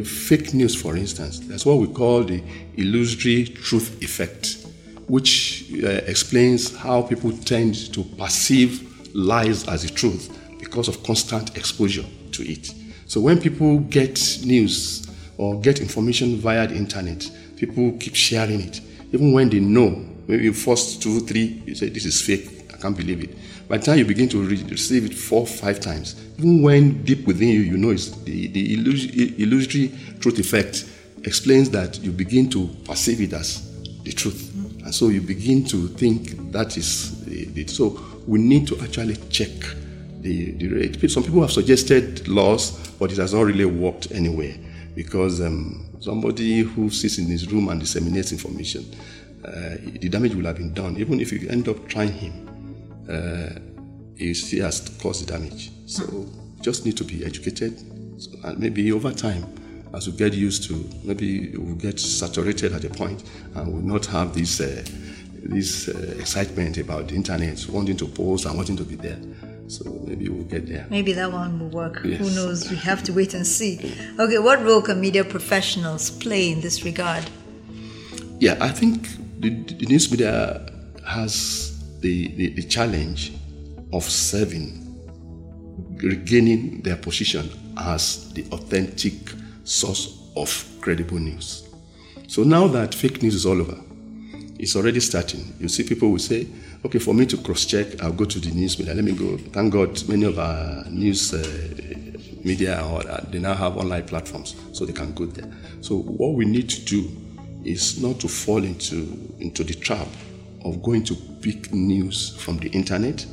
fake 0.04 0.54
news, 0.54 0.74
for 0.74 0.96
instance, 0.96 1.40
that's 1.40 1.64
what 1.66 1.78
we 1.78 1.86
call 1.88 2.24
the 2.24 2.42
illusory 2.76 3.44
truth 3.44 4.02
effect, 4.02 4.66
which 5.08 5.70
uh, 5.82 5.88
explains 6.06 6.74
how 6.76 7.02
people 7.02 7.32
tend 7.32 7.92
to 7.92 8.02
perceive 8.02 9.14
lies 9.14 9.66
as 9.68 9.82
the 9.82 9.88
truth 9.88 10.36
because 10.58 10.88
of 10.88 11.02
constant 11.02 11.56
exposure 11.56 12.04
to 12.32 12.42
it. 12.42 12.72
So 13.06 13.20
when 13.20 13.40
people 13.40 13.78
get 13.78 14.20
news 14.44 15.06
or 15.38 15.60
get 15.60 15.80
information 15.80 16.36
via 16.36 16.66
the 16.66 16.74
internet. 16.74 17.30
People 17.56 17.92
keep 17.98 18.14
sharing 18.14 18.60
it, 18.60 18.80
even 19.12 19.32
when 19.32 19.48
they 19.48 19.60
know. 19.60 20.04
Maybe 20.26 20.50
first 20.52 21.02
two, 21.02 21.20
three, 21.20 21.62
you 21.66 21.74
say 21.74 21.88
this 21.88 22.04
is 22.04 22.20
fake. 22.20 22.72
I 22.74 22.78
can't 22.78 22.96
believe 22.96 23.22
it. 23.22 23.36
By 23.68 23.78
the 23.78 23.84
time 23.84 23.98
you 23.98 24.04
begin 24.04 24.28
to 24.28 24.42
re- 24.42 24.64
receive 24.70 25.04
it 25.06 25.14
four, 25.14 25.46
five 25.46 25.80
times, 25.80 26.14
even 26.38 26.62
when 26.62 27.02
deep 27.04 27.26
within 27.26 27.48
you, 27.48 27.60
you 27.60 27.76
know 27.76 27.90
it's 27.90 28.10
the, 28.10 28.46
the 28.48 28.74
illus- 28.74 29.06
illusory 29.38 29.92
truth 30.20 30.38
effect 30.38 30.88
explains 31.24 31.70
that 31.70 31.98
you 32.00 32.12
begin 32.12 32.48
to 32.50 32.68
perceive 32.84 33.20
it 33.20 33.32
as 33.32 33.72
the 34.04 34.12
truth. 34.12 34.52
And 34.84 34.94
so 34.94 35.08
you 35.08 35.20
begin 35.20 35.64
to 35.66 35.88
think 35.88 36.52
that 36.52 36.76
is 36.76 37.24
the, 37.24 37.46
the 37.46 37.66
so 37.66 38.00
we 38.28 38.38
need 38.38 38.68
to 38.68 38.80
actually 38.80 39.16
check 39.30 39.50
the, 40.20 40.52
the 40.52 40.68
rate. 40.68 41.10
Some 41.10 41.24
people 41.24 41.42
have 41.42 41.50
suggested 41.50 42.28
laws, 42.28 42.70
but 42.98 43.10
it 43.10 43.18
has 43.18 43.34
not 43.34 43.42
really 43.42 43.64
worked 43.64 44.12
anywhere 44.12 44.54
because 44.94 45.40
um, 45.40 45.86
somebody 46.00 46.60
who 46.60 46.88
sits 46.90 47.18
in 47.18 47.26
his 47.26 47.50
room 47.50 47.68
and 47.68 47.80
disseminates 47.80 48.30
information, 48.30 48.84
uh, 49.44 49.76
the 50.00 50.08
damage 50.08 50.34
will 50.36 50.44
have 50.44 50.56
been 50.56 50.72
done. 50.72 50.96
Even 50.98 51.20
if 51.20 51.32
you 51.32 51.48
end 51.48 51.68
up 51.68 51.88
trying 51.88 52.12
him, 52.12 52.55
uh, 53.08 53.50
he 54.16 54.34
still 54.34 54.64
has 54.64 54.80
caused 55.00 55.26
damage. 55.28 55.70
So 55.86 56.26
just 56.60 56.84
need 56.84 56.96
to 56.96 57.04
be 57.04 57.24
educated, 57.24 57.78
so, 58.20 58.30
and 58.44 58.58
maybe 58.58 58.90
over 58.92 59.12
time, 59.12 59.44
as 59.94 60.08
we 60.08 60.16
get 60.16 60.32
used 60.34 60.64
to, 60.68 60.88
maybe 61.04 61.56
we'll 61.56 61.74
get 61.76 62.00
saturated 62.00 62.72
at 62.72 62.84
a 62.84 62.90
point, 62.90 63.24
and 63.54 63.72
we'll 63.72 63.82
not 63.82 64.06
have 64.06 64.34
this 64.34 64.60
uh, 64.60 64.84
this 65.48 65.88
uh, 65.88 66.16
excitement 66.18 66.76
about 66.78 67.08
the 67.08 67.14
internet, 67.14 67.64
wanting 67.68 67.96
to 67.96 68.06
post 68.06 68.46
and 68.46 68.56
wanting 68.56 68.76
to 68.76 68.84
be 68.84 68.96
there. 68.96 69.18
So 69.68 69.84
maybe 70.06 70.28
we'll 70.28 70.44
get 70.44 70.66
there. 70.66 70.86
Maybe 70.90 71.12
that 71.12 71.30
one 71.30 71.58
will 71.58 71.68
work. 71.68 71.98
Who 71.98 72.30
knows? 72.34 72.70
We 72.70 72.76
have 72.76 73.02
to 73.04 73.12
wait 73.12 73.34
and 73.34 73.46
see. 73.46 73.78
Okay, 74.18 74.38
what 74.38 74.62
role 74.62 74.80
can 74.82 75.00
media 75.00 75.24
professionals 75.24 76.10
play 76.10 76.50
in 76.52 76.60
this 76.60 76.84
regard? 76.84 77.24
Yeah, 78.38 78.56
I 78.60 78.68
think 78.68 79.08
the, 79.40 79.50
the 79.50 79.86
news 79.86 80.10
media 80.10 80.70
has 81.06 81.75
the, 82.06 82.28
the, 82.28 82.48
the 82.50 82.62
challenge 82.62 83.32
of 83.92 84.04
serving, 84.04 84.68
regaining 85.96 86.80
their 86.82 86.96
position 86.96 87.50
as 87.76 88.32
the 88.32 88.44
authentic 88.52 89.14
source 89.64 90.30
of 90.36 90.48
credible 90.80 91.18
news. 91.18 91.68
So 92.28 92.44
now 92.44 92.68
that 92.68 92.94
fake 92.94 93.22
news 93.22 93.34
is 93.34 93.44
all 93.44 93.60
over, 93.60 93.78
it's 94.58 94.76
already 94.76 95.00
starting. 95.00 95.52
You 95.58 95.68
see, 95.68 95.82
people 95.82 96.10
will 96.10 96.20
say, 96.20 96.46
okay, 96.84 97.00
for 97.00 97.12
me 97.12 97.26
to 97.26 97.36
cross 97.38 97.64
check, 97.64 98.00
I'll 98.00 98.12
go 98.12 98.24
to 98.24 98.38
the 98.38 98.52
news 98.52 98.78
media. 98.78 98.94
Let 98.94 99.04
me 99.04 99.12
go. 99.12 99.36
Thank 99.36 99.72
God, 99.72 100.08
many 100.08 100.24
of 100.26 100.38
our 100.38 100.84
news 100.88 101.34
uh, 101.34 101.42
media 102.44 102.80
or 102.86 103.00
uh, 103.10 103.24
they 103.30 103.40
now 103.40 103.54
have 103.54 103.76
online 103.76 104.06
platforms, 104.06 104.54
so 104.72 104.86
they 104.86 104.92
can 104.92 105.12
go 105.12 105.26
there. 105.26 105.52
So 105.80 105.96
what 105.98 106.34
we 106.34 106.44
need 106.44 106.70
to 106.70 106.80
do 106.84 107.10
is 107.64 108.00
not 108.00 108.20
to 108.20 108.28
fall 108.28 108.62
into 108.62 108.96
into 109.40 109.64
the 109.64 109.74
trap 109.74 110.06
of 110.64 110.82
going 110.82 111.04
to 111.04 111.14
pick 111.46 111.72
news 111.72 112.36
from 112.38 112.56
the 112.58 112.68
internet 112.70 113.24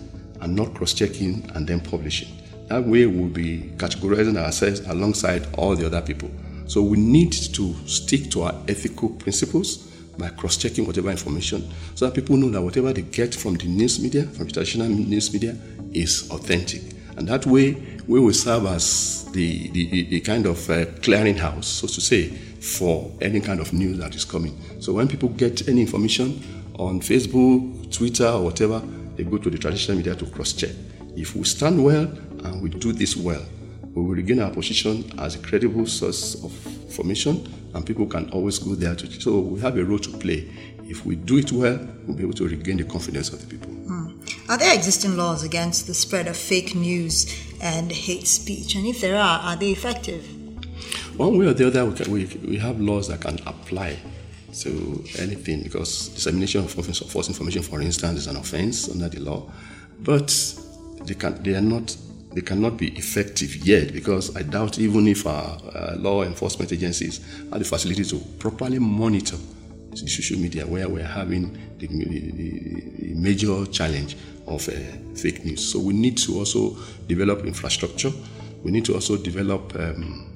and 0.41 0.55
not 0.55 0.71
cross-checking 0.75 1.49
and 1.55 1.65
then 1.65 1.79
publishing. 1.79 2.27
That 2.67 2.85
way, 2.85 3.07
we'll 3.07 3.27
be 3.29 3.71
categorizing 3.77 4.37
ourselves 4.37 4.81
alongside 4.81 5.47
all 5.57 5.75
the 5.75 5.87
other 5.87 5.99
people. 6.01 6.29
So 6.67 6.83
we 6.83 6.97
need 6.97 7.31
to 7.31 7.73
stick 7.87 8.29
to 8.31 8.43
our 8.43 8.53
ethical 8.67 9.09
principles 9.09 9.77
by 10.19 10.29
cross-checking 10.29 10.85
whatever 10.85 11.09
information 11.09 11.67
so 11.95 12.05
that 12.05 12.13
people 12.13 12.37
know 12.37 12.51
that 12.51 12.61
whatever 12.61 12.93
they 12.93 13.01
get 13.01 13.33
from 13.33 13.55
the 13.55 13.65
news 13.65 13.99
media, 13.99 14.23
from 14.25 14.47
traditional 14.47 14.87
news 14.87 15.33
media, 15.33 15.57
is 15.91 16.29
authentic. 16.29 16.83
And 17.17 17.27
that 17.29 17.47
way, 17.47 17.75
we 18.07 18.19
will 18.19 18.33
serve 18.33 18.67
as 18.67 19.25
the, 19.31 19.69
the, 19.69 19.89
the- 19.89 20.03
the 20.09 20.19
kind 20.19 20.45
of 20.45 20.69
uh, 20.69 20.85
clearinghouse, 21.01 21.63
so 21.63 21.87
to 21.87 21.99
say, 21.99 22.27
for 22.27 23.11
any 23.21 23.39
kind 23.39 23.59
of 23.59 23.73
news 23.73 23.97
that 23.97 24.13
is 24.15 24.23
coming. 24.23 24.55
So 24.79 24.93
when 24.93 25.07
people 25.07 25.29
get 25.29 25.67
any 25.67 25.81
information 25.81 26.41
on 26.75 26.99
Facebook, 26.99 27.91
Twitter, 27.91 28.27
or 28.27 28.45
whatever, 28.45 28.81
they 29.15 29.23
go 29.23 29.37
to 29.37 29.49
the 29.49 29.57
traditional 29.57 29.97
media 29.97 30.15
to 30.15 30.25
cross-check. 30.25 30.71
If 31.15 31.35
we 31.35 31.43
stand 31.43 31.83
well 31.83 32.03
and 32.43 32.61
we 32.61 32.69
do 32.69 32.91
this 32.91 33.15
well, 33.15 33.43
we 33.93 34.01
will 34.01 34.15
regain 34.15 34.39
our 34.39 34.49
position 34.49 35.03
as 35.19 35.35
a 35.35 35.39
credible 35.39 35.85
source 35.85 36.43
of 36.43 36.65
information, 36.65 37.47
and 37.75 37.85
people 37.85 38.07
can 38.07 38.29
always 38.31 38.57
go 38.57 38.75
there 38.75 38.95
to. 38.95 39.21
So 39.21 39.39
we 39.39 39.59
have 39.61 39.77
a 39.77 39.83
role 39.83 39.99
to 39.99 40.09
play. 40.17 40.49
If 40.85 41.05
we 41.05 41.15
do 41.15 41.37
it 41.37 41.51
well, 41.51 41.79
we'll 42.05 42.17
be 42.17 42.23
able 42.23 42.33
to 42.33 42.47
regain 42.47 42.77
the 42.77 42.83
confidence 42.85 43.31
of 43.31 43.41
the 43.41 43.47
people. 43.47 43.71
Hmm. 43.71 44.19
Are 44.49 44.57
there 44.57 44.73
existing 44.75 45.15
laws 45.15 45.43
against 45.43 45.87
the 45.87 45.93
spread 45.93 46.27
of 46.27 46.35
fake 46.35 46.75
news 46.75 47.31
and 47.61 47.91
hate 47.91 48.27
speech? 48.27 48.75
And 48.75 48.85
if 48.85 48.99
there 48.99 49.15
are, 49.15 49.39
are 49.39 49.55
they 49.55 49.71
effective? 49.71 50.25
One 51.17 51.37
way 51.37 51.45
or 51.45 51.53
the 51.53 51.67
other, 51.67 51.85
we, 51.85 51.95
can, 51.95 52.11
we, 52.11 52.25
we 52.47 52.57
have 52.57 52.81
laws 52.81 53.07
that 53.07 53.21
can 53.21 53.39
apply 53.45 53.99
to 54.61 55.03
anything 55.19 55.63
because 55.63 56.09
dissemination 56.09 56.63
of 56.63 56.71
false 56.71 57.27
information, 57.27 57.63
for 57.63 57.81
instance, 57.81 58.19
is 58.19 58.27
an 58.27 58.35
offense 58.35 58.89
under 58.89 59.09
the 59.09 59.19
law. 59.19 59.51
But 59.99 60.33
they 61.05 61.15
can 61.15 61.41
they 61.43 61.55
are 61.55 61.61
not 61.61 61.95
they 62.33 62.41
cannot 62.41 62.77
be 62.77 62.89
effective 62.97 63.55
yet 63.57 63.93
because 63.93 64.35
I 64.35 64.43
doubt 64.43 64.79
even 64.79 65.07
if 65.07 65.27
our 65.27 65.57
uh, 65.73 65.95
law 65.97 66.23
enforcement 66.23 66.71
agencies 66.71 67.19
have 67.51 67.59
the 67.59 67.65
facility 67.65 68.03
to 68.05 68.19
properly 68.39 68.79
monitor 68.79 69.37
the 69.91 70.07
social 70.07 70.39
media 70.39 70.65
where 70.65 70.89
we're 70.89 71.05
having 71.05 71.55
the, 71.77 71.85
the, 71.85 72.31
the 72.31 73.13
major 73.13 73.65
challenge 73.67 74.17
of 74.47 74.67
uh, 74.67 74.71
fake 75.15 75.45
news. 75.45 75.71
So 75.71 75.79
we 75.79 75.93
need 75.93 76.17
to 76.19 76.39
also 76.39 76.75
develop 77.07 77.45
infrastructure. 77.45 78.11
We 78.63 78.71
need 78.71 78.85
to 78.85 78.95
also 78.95 79.17
develop 79.17 79.75
um, 79.75 80.31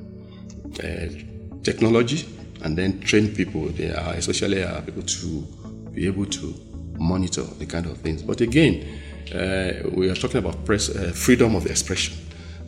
uh, 0.84 1.64
technology 1.64 2.26
and 2.64 2.78
then 2.78 3.00
train 3.02 3.34
people. 3.36 3.66
They 3.68 3.92
are 3.92 4.14
especially 4.14 4.64
uh, 4.64 4.82
people 4.82 5.04
to 5.04 5.42
be 5.94 6.06
able 6.08 6.26
to 6.26 6.54
monitor 7.00 7.44
the 7.44 7.66
kind 7.66 7.86
of 7.86 7.98
things. 8.00 8.22
But 8.24 8.42
again, 8.42 9.00
uh, 9.34 9.90
we 9.92 10.10
are 10.10 10.16
talking 10.16 10.38
about 10.38 10.66
press 10.66 10.90
uh, 10.90 11.12
freedom 11.16 11.56
of 11.56 11.66
expression. 11.66 12.16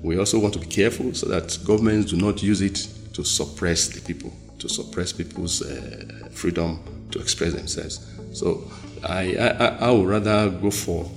We 0.04 0.18
also 0.18 0.40
want 0.40 0.54
to 0.54 0.60
be 0.60 0.68
careful 0.68 1.14
so 1.14 1.28
that 1.28 1.58
governments 1.66 2.12
do 2.12 2.18
not 2.18 2.42
use 2.44 2.62
it 2.62 2.88
to 3.14 3.24
suppress 3.24 3.88
the 3.90 4.02
people, 4.02 4.32
to 4.60 4.70
suppress 4.70 5.12
people's 5.12 5.62
uh, 5.62 6.30
freedom 6.32 6.80
to 7.12 7.20
express 7.20 7.54
themselves. 7.54 8.06
So 8.34 8.70
I, 9.04 9.36
I, 9.36 9.48
I- 9.88 9.92
would 9.92 10.08
rather 10.08 10.50
go 10.50 10.70
for 10.72 11.10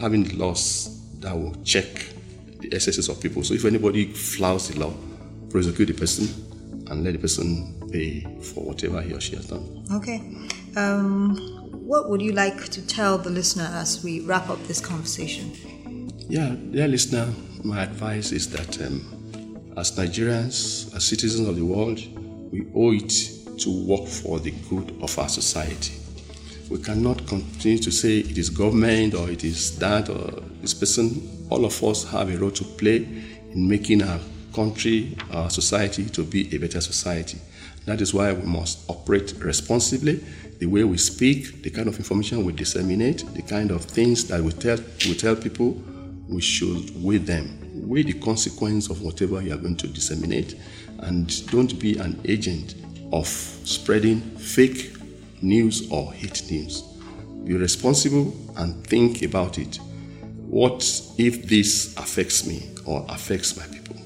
having 0.00 0.36
laws 0.38 0.98
that 1.20 1.36
will 1.36 1.54
check 1.64 1.86
the 2.60 2.72
excesses 2.72 3.08
of 3.08 3.20
people. 3.20 3.42
So 3.44 3.54
if 3.54 3.64
anybody 3.64 4.06
flouts 4.06 4.68
the 4.68 4.80
law, 4.80 4.94
prosecute 5.50 5.88
the 5.88 5.94
person 5.94 6.26
and 6.90 7.04
let 7.04 7.12
the 7.12 7.18
person 7.18 7.79
pay 7.92 8.20
for 8.40 8.64
whatever 8.64 9.00
he 9.02 9.12
or 9.12 9.20
she 9.20 9.36
has 9.36 9.46
done. 9.46 9.84
Okay. 9.92 10.22
Um, 10.76 11.36
what 11.90 12.08
would 12.08 12.22
you 12.22 12.32
like 12.32 12.68
to 12.70 12.86
tell 12.86 13.18
the 13.18 13.30
listener 13.30 13.68
as 13.74 14.04
we 14.04 14.20
wrap 14.20 14.48
up 14.48 14.62
this 14.64 14.80
conversation? 14.80 15.52
Yeah, 16.28 16.54
dear 16.70 16.86
listener, 16.86 17.28
my 17.64 17.82
advice 17.82 18.30
is 18.32 18.48
that 18.50 18.80
um, 18.86 19.70
as 19.76 19.96
Nigerians, 19.96 20.94
as 20.94 21.04
citizens 21.04 21.48
of 21.48 21.56
the 21.56 21.64
world, 21.64 21.98
we 22.52 22.66
owe 22.74 22.92
it 22.92 23.12
to 23.58 23.86
work 23.86 24.06
for 24.06 24.38
the 24.38 24.52
good 24.68 24.96
of 25.02 25.18
our 25.18 25.28
society. 25.28 25.94
We 26.70 26.78
cannot 26.78 27.26
continue 27.26 27.78
to 27.78 27.90
say 27.90 28.18
it 28.18 28.38
is 28.38 28.48
government 28.48 29.14
or 29.14 29.28
it 29.28 29.42
is 29.42 29.76
that 29.80 30.08
or 30.08 30.40
this 30.60 30.72
person. 30.72 31.46
All 31.50 31.64
of 31.64 31.82
us 31.82 32.04
have 32.12 32.30
a 32.32 32.38
role 32.38 32.52
to 32.52 32.62
play 32.64 32.98
in 33.52 33.68
making 33.68 34.02
our 34.02 34.20
country, 34.54 35.16
our 35.32 35.50
society 35.50 36.04
to 36.10 36.22
be 36.22 36.54
a 36.54 36.58
better 36.58 36.80
society. 36.80 37.38
That 37.86 38.00
is 38.00 38.12
why 38.14 38.32
we 38.32 38.46
must 38.46 38.88
operate 38.88 39.34
responsibly. 39.38 40.24
The 40.58 40.66
way 40.66 40.84
we 40.84 40.98
speak, 40.98 41.62
the 41.62 41.70
kind 41.70 41.88
of 41.88 41.96
information 41.96 42.44
we 42.44 42.52
disseminate, 42.52 43.24
the 43.34 43.42
kind 43.42 43.70
of 43.70 43.84
things 43.84 44.26
that 44.28 44.42
we 44.42 44.52
tell, 44.52 44.78
we 45.06 45.14
tell 45.14 45.34
people, 45.34 45.82
we 46.28 46.40
should 46.40 47.02
weigh 47.02 47.18
them. 47.18 47.58
Weigh 47.88 48.02
the 48.02 48.12
consequence 48.12 48.90
of 48.90 49.02
whatever 49.02 49.40
you 49.42 49.54
are 49.54 49.56
going 49.56 49.76
to 49.76 49.86
disseminate, 49.88 50.54
and 50.98 51.50
don't 51.50 51.78
be 51.80 51.96
an 51.98 52.20
agent 52.26 52.74
of 53.12 53.26
spreading 53.26 54.20
fake 54.20 54.92
news 55.42 55.90
or 55.90 56.12
hate 56.12 56.48
news. 56.50 56.82
Be 57.44 57.56
responsible 57.56 58.36
and 58.56 58.86
think 58.86 59.22
about 59.22 59.58
it. 59.58 59.76
What 60.46 60.82
if 61.16 61.48
this 61.48 61.96
affects 61.96 62.46
me 62.46 62.68
or 62.84 63.06
affects 63.08 63.56
my 63.56 63.66
people? 63.66 63.96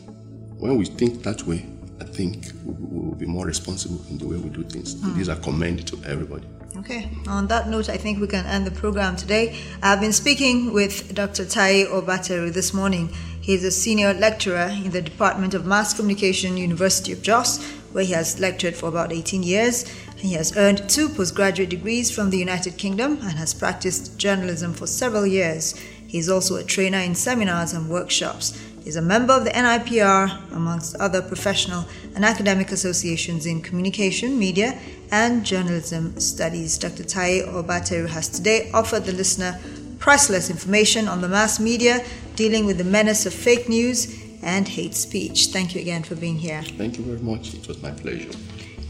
When 0.58 0.76
we 0.76 0.84
think 0.84 1.22
that 1.24 1.42
way, 1.46 1.66
think 2.14 2.52
we 2.64 2.98
will 3.00 3.14
be 3.14 3.26
more 3.26 3.46
responsible 3.46 4.00
in 4.10 4.18
the 4.18 4.26
way 4.26 4.36
we 4.36 4.50
do 4.50 4.62
things. 4.62 4.94
Hmm. 5.00 5.16
These 5.16 5.28
are 5.28 5.36
commend 5.36 5.86
to 5.88 5.98
everybody. 6.04 6.46
Okay, 6.78 7.08
on 7.28 7.46
that 7.48 7.68
note, 7.68 7.88
I 7.88 7.96
think 7.96 8.20
we 8.20 8.26
can 8.26 8.44
end 8.46 8.66
the 8.66 8.72
program 8.72 9.14
today. 9.14 9.56
I've 9.82 10.00
been 10.00 10.12
speaking 10.12 10.72
with 10.72 11.14
Dr. 11.14 11.44
Taye 11.44 11.86
Obateru 11.86 12.52
this 12.52 12.74
morning. 12.74 13.10
He 13.40 13.54
is 13.54 13.62
a 13.62 13.70
senior 13.70 14.12
lecturer 14.12 14.70
in 14.84 14.90
the 14.90 15.00
Department 15.00 15.54
of 15.54 15.66
Mass 15.66 15.94
Communication, 15.94 16.56
University 16.56 17.12
of 17.12 17.22
Jos, 17.22 17.62
where 17.92 18.04
he 18.04 18.12
has 18.12 18.40
lectured 18.40 18.74
for 18.74 18.88
about 18.88 19.12
18 19.12 19.44
years. 19.44 19.86
He 20.16 20.32
has 20.32 20.56
earned 20.56 20.88
two 20.88 21.08
postgraduate 21.08 21.68
degrees 21.68 22.10
from 22.10 22.30
the 22.30 22.38
United 22.38 22.76
Kingdom 22.76 23.18
and 23.22 23.32
has 23.32 23.54
practiced 23.54 24.18
journalism 24.18 24.72
for 24.72 24.88
several 24.88 25.26
years. 25.26 25.74
He 26.08 26.18
is 26.18 26.28
also 26.28 26.56
a 26.56 26.64
trainer 26.64 26.98
in 26.98 27.14
seminars 27.14 27.72
and 27.72 27.88
workshops. 27.88 28.58
Is 28.84 28.96
a 28.96 29.02
member 29.02 29.32
of 29.32 29.44
the 29.44 29.50
NIPR, 29.50 30.52
amongst 30.52 30.94
other 30.96 31.22
professional 31.22 31.86
and 32.14 32.22
academic 32.22 32.70
associations 32.70 33.46
in 33.46 33.62
communication, 33.62 34.38
media, 34.38 34.78
and 35.10 35.42
journalism 35.42 36.20
studies. 36.20 36.76
Dr. 36.76 37.02
Taye 37.04 37.46
Obateru 37.48 38.06
has 38.08 38.28
today 38.28 38.70
offered 38.74 39.04
the 39.04 39.12
listener 39.12 39.58
priceless 39.98 40.50
information 40.50 41.08
on 41.08 41.22
the 41.22 41.28
mass 41.28 41.58
media 41.58 42.04
dealing 42.36 42.66
with 42.66 42.76
the 42.76 42.84
menace 42.84 43.24
of 43.24 43.32
fake 43.32 43.70
news 43.70 44.22
and 44.42 44.68
hate 44.68 44.94
speech. 44.94 45.46
Thank 45.46 45.74
you 45.74 45.80
again 45.80 46.02
for 46.02 46.14
being 46.14 46.36
here. 46.36 46.60
Thank 46.62 46.98
you 46.98 47.04
very 47.04 47.20
much. 47.20 47.54
It 47.54 47.66
was 47.66 47.80
my 47.82 47.92
pleasure. 47.92 48.32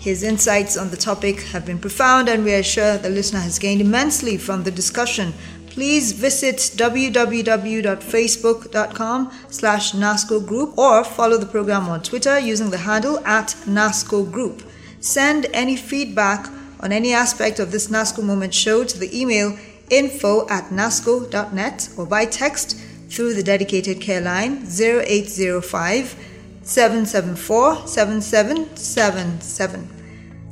His 0.01 0.25
insights 0.25 0.77
on 0.77 0.91
the 0.91 0.97
topic 0.97 1.41
have 1.53 1.65
been 1.65 1.79
profound, 1.79 2.29
and 2.29 2.45
we 2.45 2.53
are 2.53 2.65
sure 2.65 2.99
the 2.99 3.09
listener 3.09 3.41
has 3.41 3.61
gained 3.61 3.81
immensely 3.81 4.37
from 4.39 4.65
the 4.65 4.71
discussion. 4.71 5.33
Please 5.75 6.13
visit 6.13 6.59
www.facebook.com 6.77 9.33
slash 9.51 9.91
NASCO 9.91 10.47
Group 10.47 10.79
or 10.79 11.03
follow 11.03 11.37
the 11.37 11.47
program 11.47 11.89
on 11.89 12.01
Twitter 12.01 12.39
using 12.39 12.71
the 12.71 12.79
handle 12.79 13.19
at 13.27 13.57
NASCO 13.67 14.31
Group. 14.31 14.63
Send 15.01 15.47
any 15.53 15.75
feedback 15.75 16.49
on 16.79 16.93
any 16.93 17.13
aspect 17.13 17.59
of 17.59 17.73
this 17.73 17.89
NASCO 17.89 18.23
Moment 18.23 18.55
show 18.55 18.85
to 18.85 18.97
the 18.97 19.21
email 19.21 19.59
info 19.91 20.47
at 20.49 20.71
nasco.net 20.71 21.89
or 21.99 22.07
by 22.07 22.25
text 22.25 22.77
through 23.09 23.35
the 23.35 23.43
dedicated 23.43 24.01
care 24.01 24.21
line 24.21 24.65
0805 24.69 26.17
774 26.63 27.89
7777. 27.89 29.89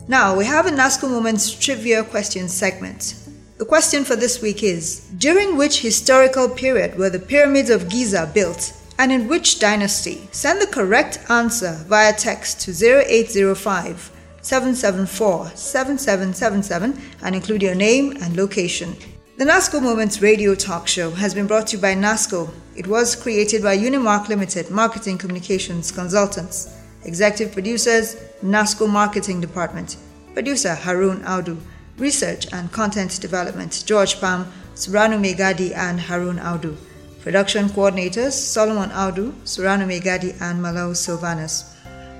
Now, 0.08 0.37
we 0.37 0.46
have 0.46 0.66
a 0.66 0.70
NASCO 0.70 1.08
Moments 1.08 1.54
trivia 1.54 2.02
question 2.02 2.48
segment. 2.48 3.21
The 3.62 3.68
question 3.68 4.03
for 4.03 4.16
this 4.16 4.42
week 4.42 4.64
is 4.64 5.03
During 5.18 5.57
which 5.57 5.83
historical 5.83 6.48
period 6.48 6.98
were 6.98 7.11
the 7.11 7.20
pyramids 7.20 7.70
of 7.70 7.88
Giza 7.88 8.29
built 8.35 8.72
and 8.98 9.12
in 9.12 9.29
which 9.29 9.61
dynasty? 9.61 10.29
Send 10.33 10.61
the 10.61 10.66
correct 10.66 11.20
answer 11.31 11.79
via 11.87 12.12
text 12.12 12.61
to 12.62 12.72
0805 12.72 14.11
774 14.40 15.53
7777 15.55 17.01
and 17.22 17.37
include 17.37 17.62
your 17.62 17.77
name 17.77 18.16
and 18.20 18.37
location. 18.37 18.96
The 19.38 19.44
NASCO 19.44 19.81
Moments 19.81 20.20
radio 20.20 20.57
talk 20.57 20.88
show 20.88 21.12
has 21.12 21.33
been 21.33 21.46
brought 21.46 21.68
to 21.68 21.77
you 21.77 21.83
by 21.83 21.94
NASCO. 21.94 22.51
It 22.75 22.88
was 22.88 23.14
created 23.14 23.62
by 23.62 23.79
Unimark 23.79 24.27
Limited 24.27 24.70
Marketing 24.72 25.16
Communications 25.16 25.92
Consultants. 25.92 26.77
Executive 27.05 27.53
producers, 27.53 28.16
NASCO 28.42 28.88
Marketing 28.90 29.40
Department. 29.40 29.98
Producer 30.35 30.75
Harun 30.75 31.20
Audu. 31.20 31.57
Research 31.98 32.46
and 32.52 32.72
Content 32.72 33.20
Development, 33.20 33.83
George 33.87 34.20
Pam, 34.20 34.46
Suranu 34.74 35.20
Megadi, 35.20 35.74
and 35.76 36.00
Harun 36.00 36.38
Audu. 36.38 36.76
Production 37.22 37.68
coordinators, 37.68 38.33
Solomon 38.33 38.90
Audu, 38.90 39.33
Suranu 39.44 39.87
Megadi, 39.87 40.33
and 40.40 40.61
Malau 40.61 40.96
Silvanus. 40.96 41.76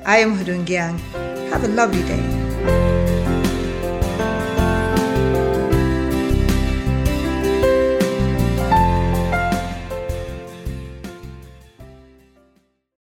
I 0.07 0.19
am 0.19 0.37
Hudun 0.37 0.65
Gyang. 0.65 0.99
Have 1.51 1.65
a 1.65 1.69
lovely 1.69 2.03
day. 2.03 3.02